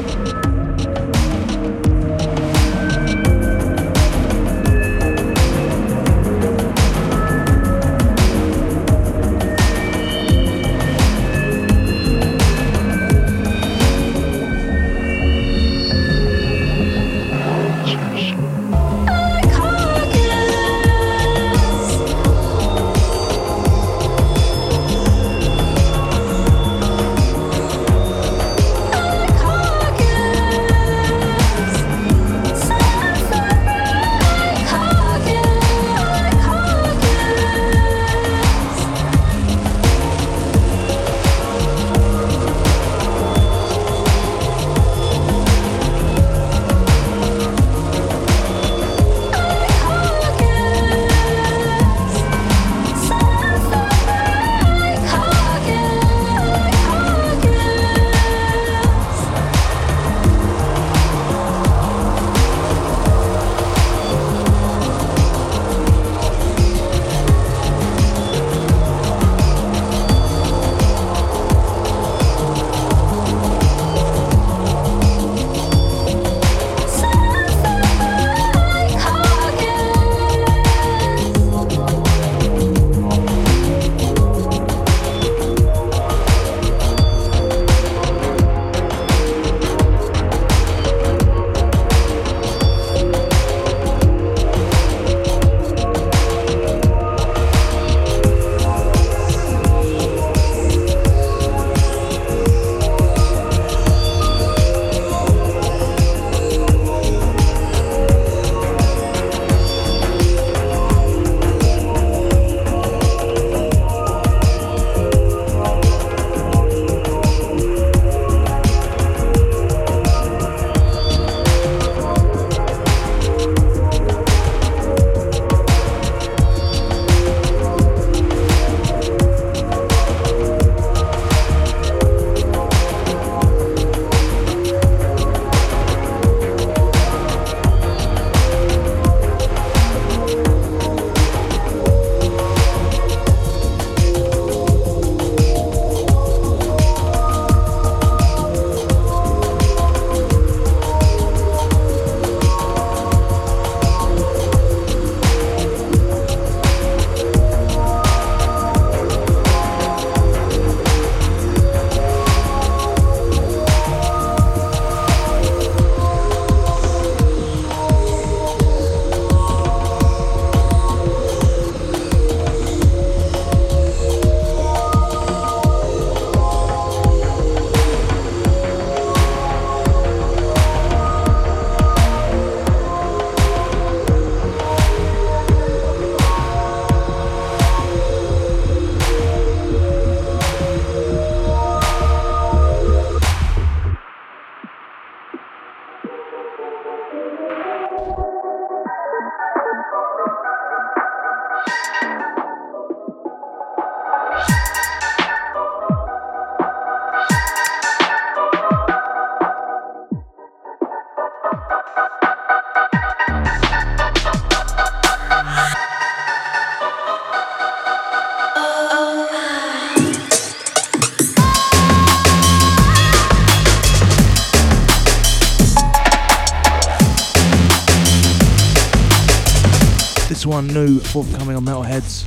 [230.45, 232.23] One new forthcoming on Metalheadz.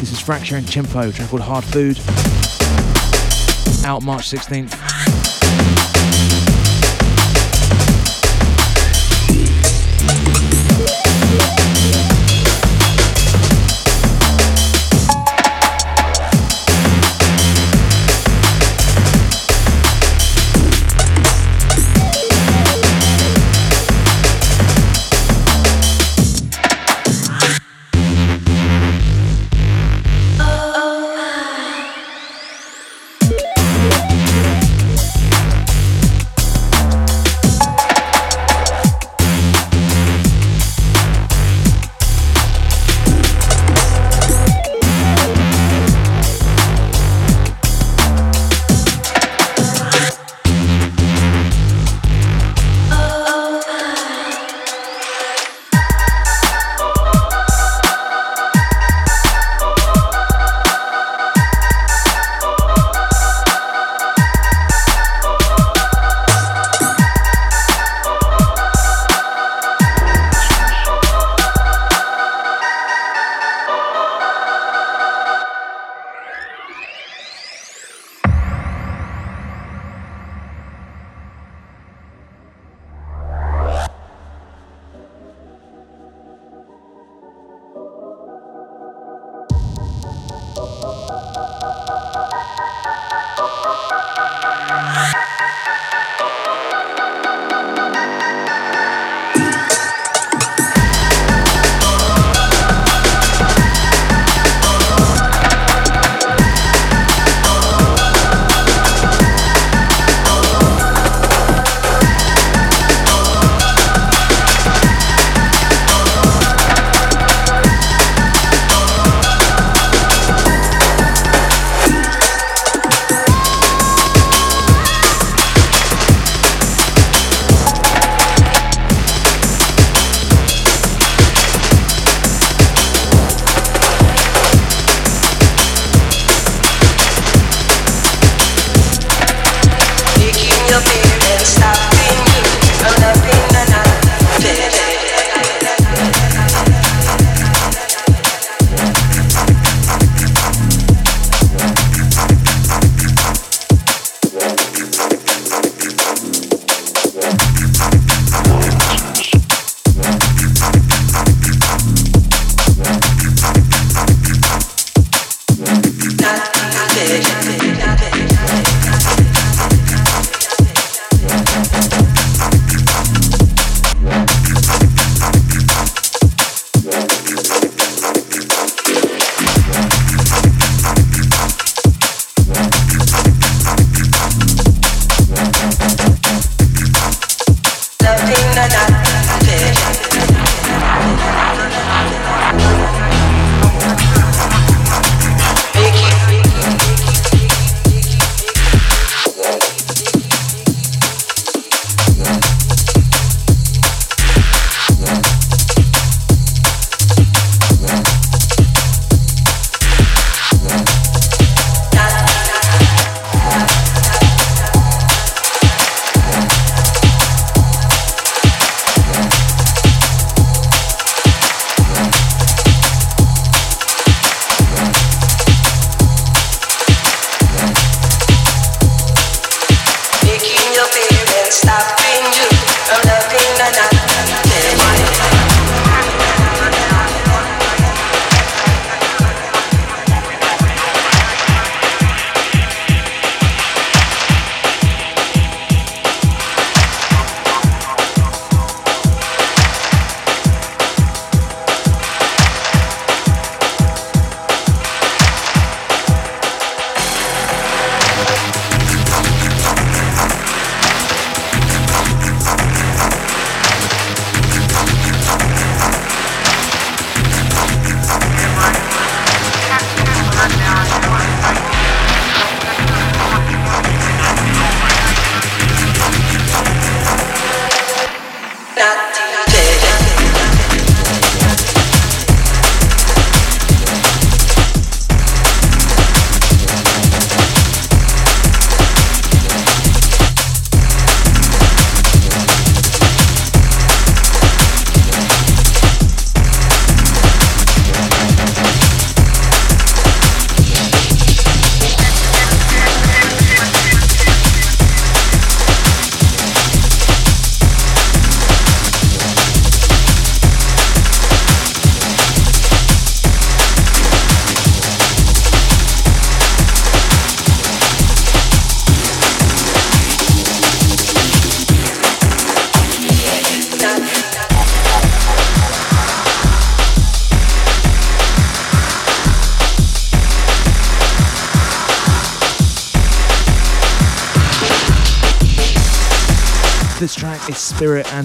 [0.00, 1.98] This is Fracture and Chimpo, track called Hard Food.
[3.86, 4.93] Out March 16th.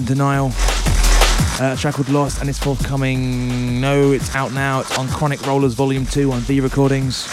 [0.00, 0.50] And Denial.
[1.60, 3.82] Uh, a track called Lost and it's forthcoming.
[3.82, 4.80] No, it's out now.
[4.80, 7.28] It's on Chronic Rollers Volume 2 on V Recordings.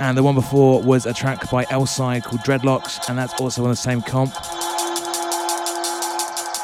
[0.00, 3.68] And the one before was a track by L-Side called Dreadlocks, and that's also on
[3.68, 4.32] the same comp.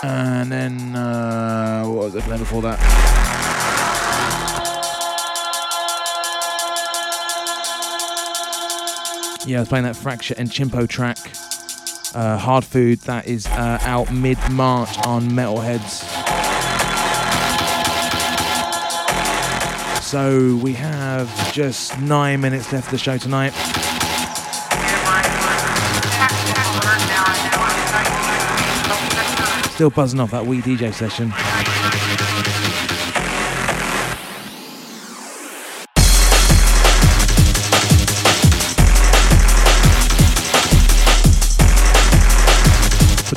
[0.02, 3.06] And then, uh, what was it playing before that?
[9.46, 11.15] Yeah, I was playing that Fracture and Chimpo track
[12.16, 16.02] uh, Hard Food that is uh, out mid March on Metalheadz.
[20.02, 23.50] So we have just nine minutes left of the show tonight.
[29.74, 31.75] Still buzzing off that wee DJ session.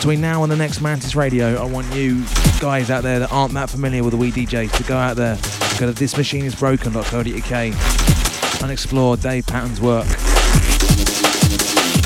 [0.09, 2.25] Between now and the next Mantis Radio, I want you
[2.59, 5.35] guys out there that aren't that familiar with the Wee DJs to go out there,
[5.77, 10.07] go to thismachineisbroken.co.uk and explore Dave Patton's work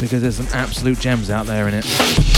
[0.01, 2.32] because there's some absolute gems out there in it.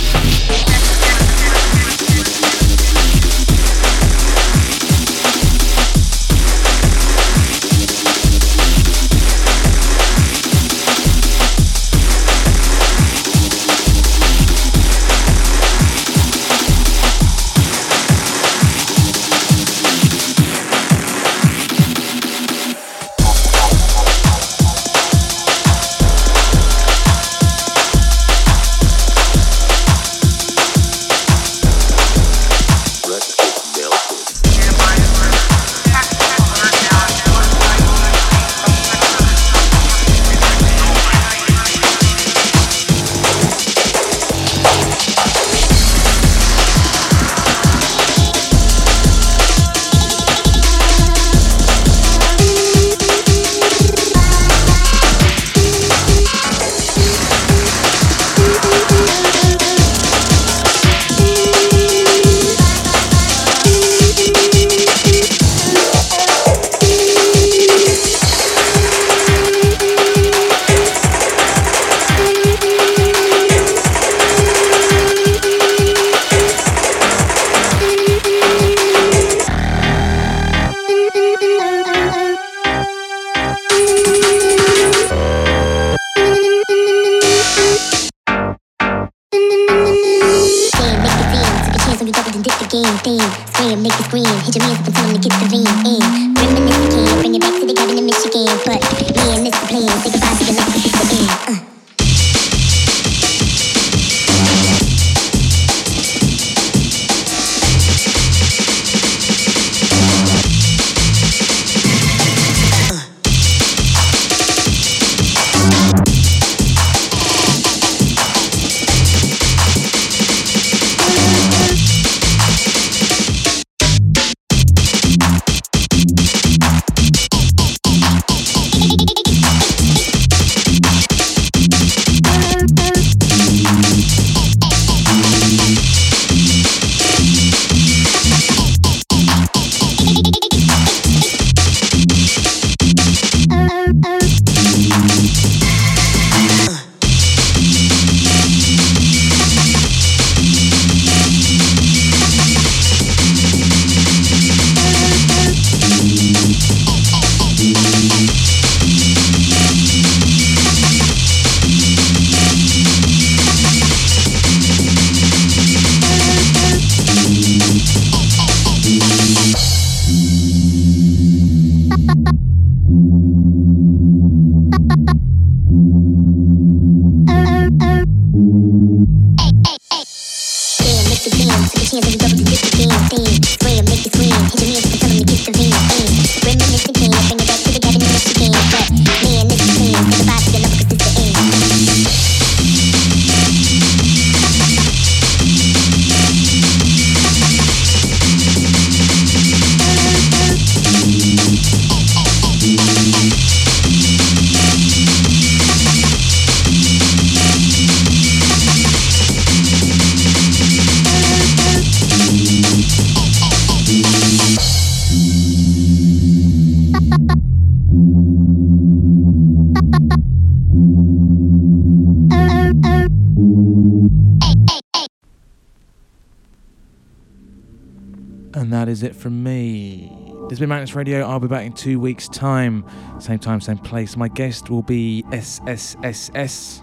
[230.76, 231.26] Mantis Radio.
[231.26, 232.84] I'll be back in two weeks' time.
[233.20, 234.18] Same time, same place.
[234.18, 236.82] My guest will be SSSS.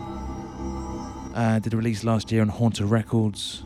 [1.35, 3.63] Uh, did a release last year on Haunter Records.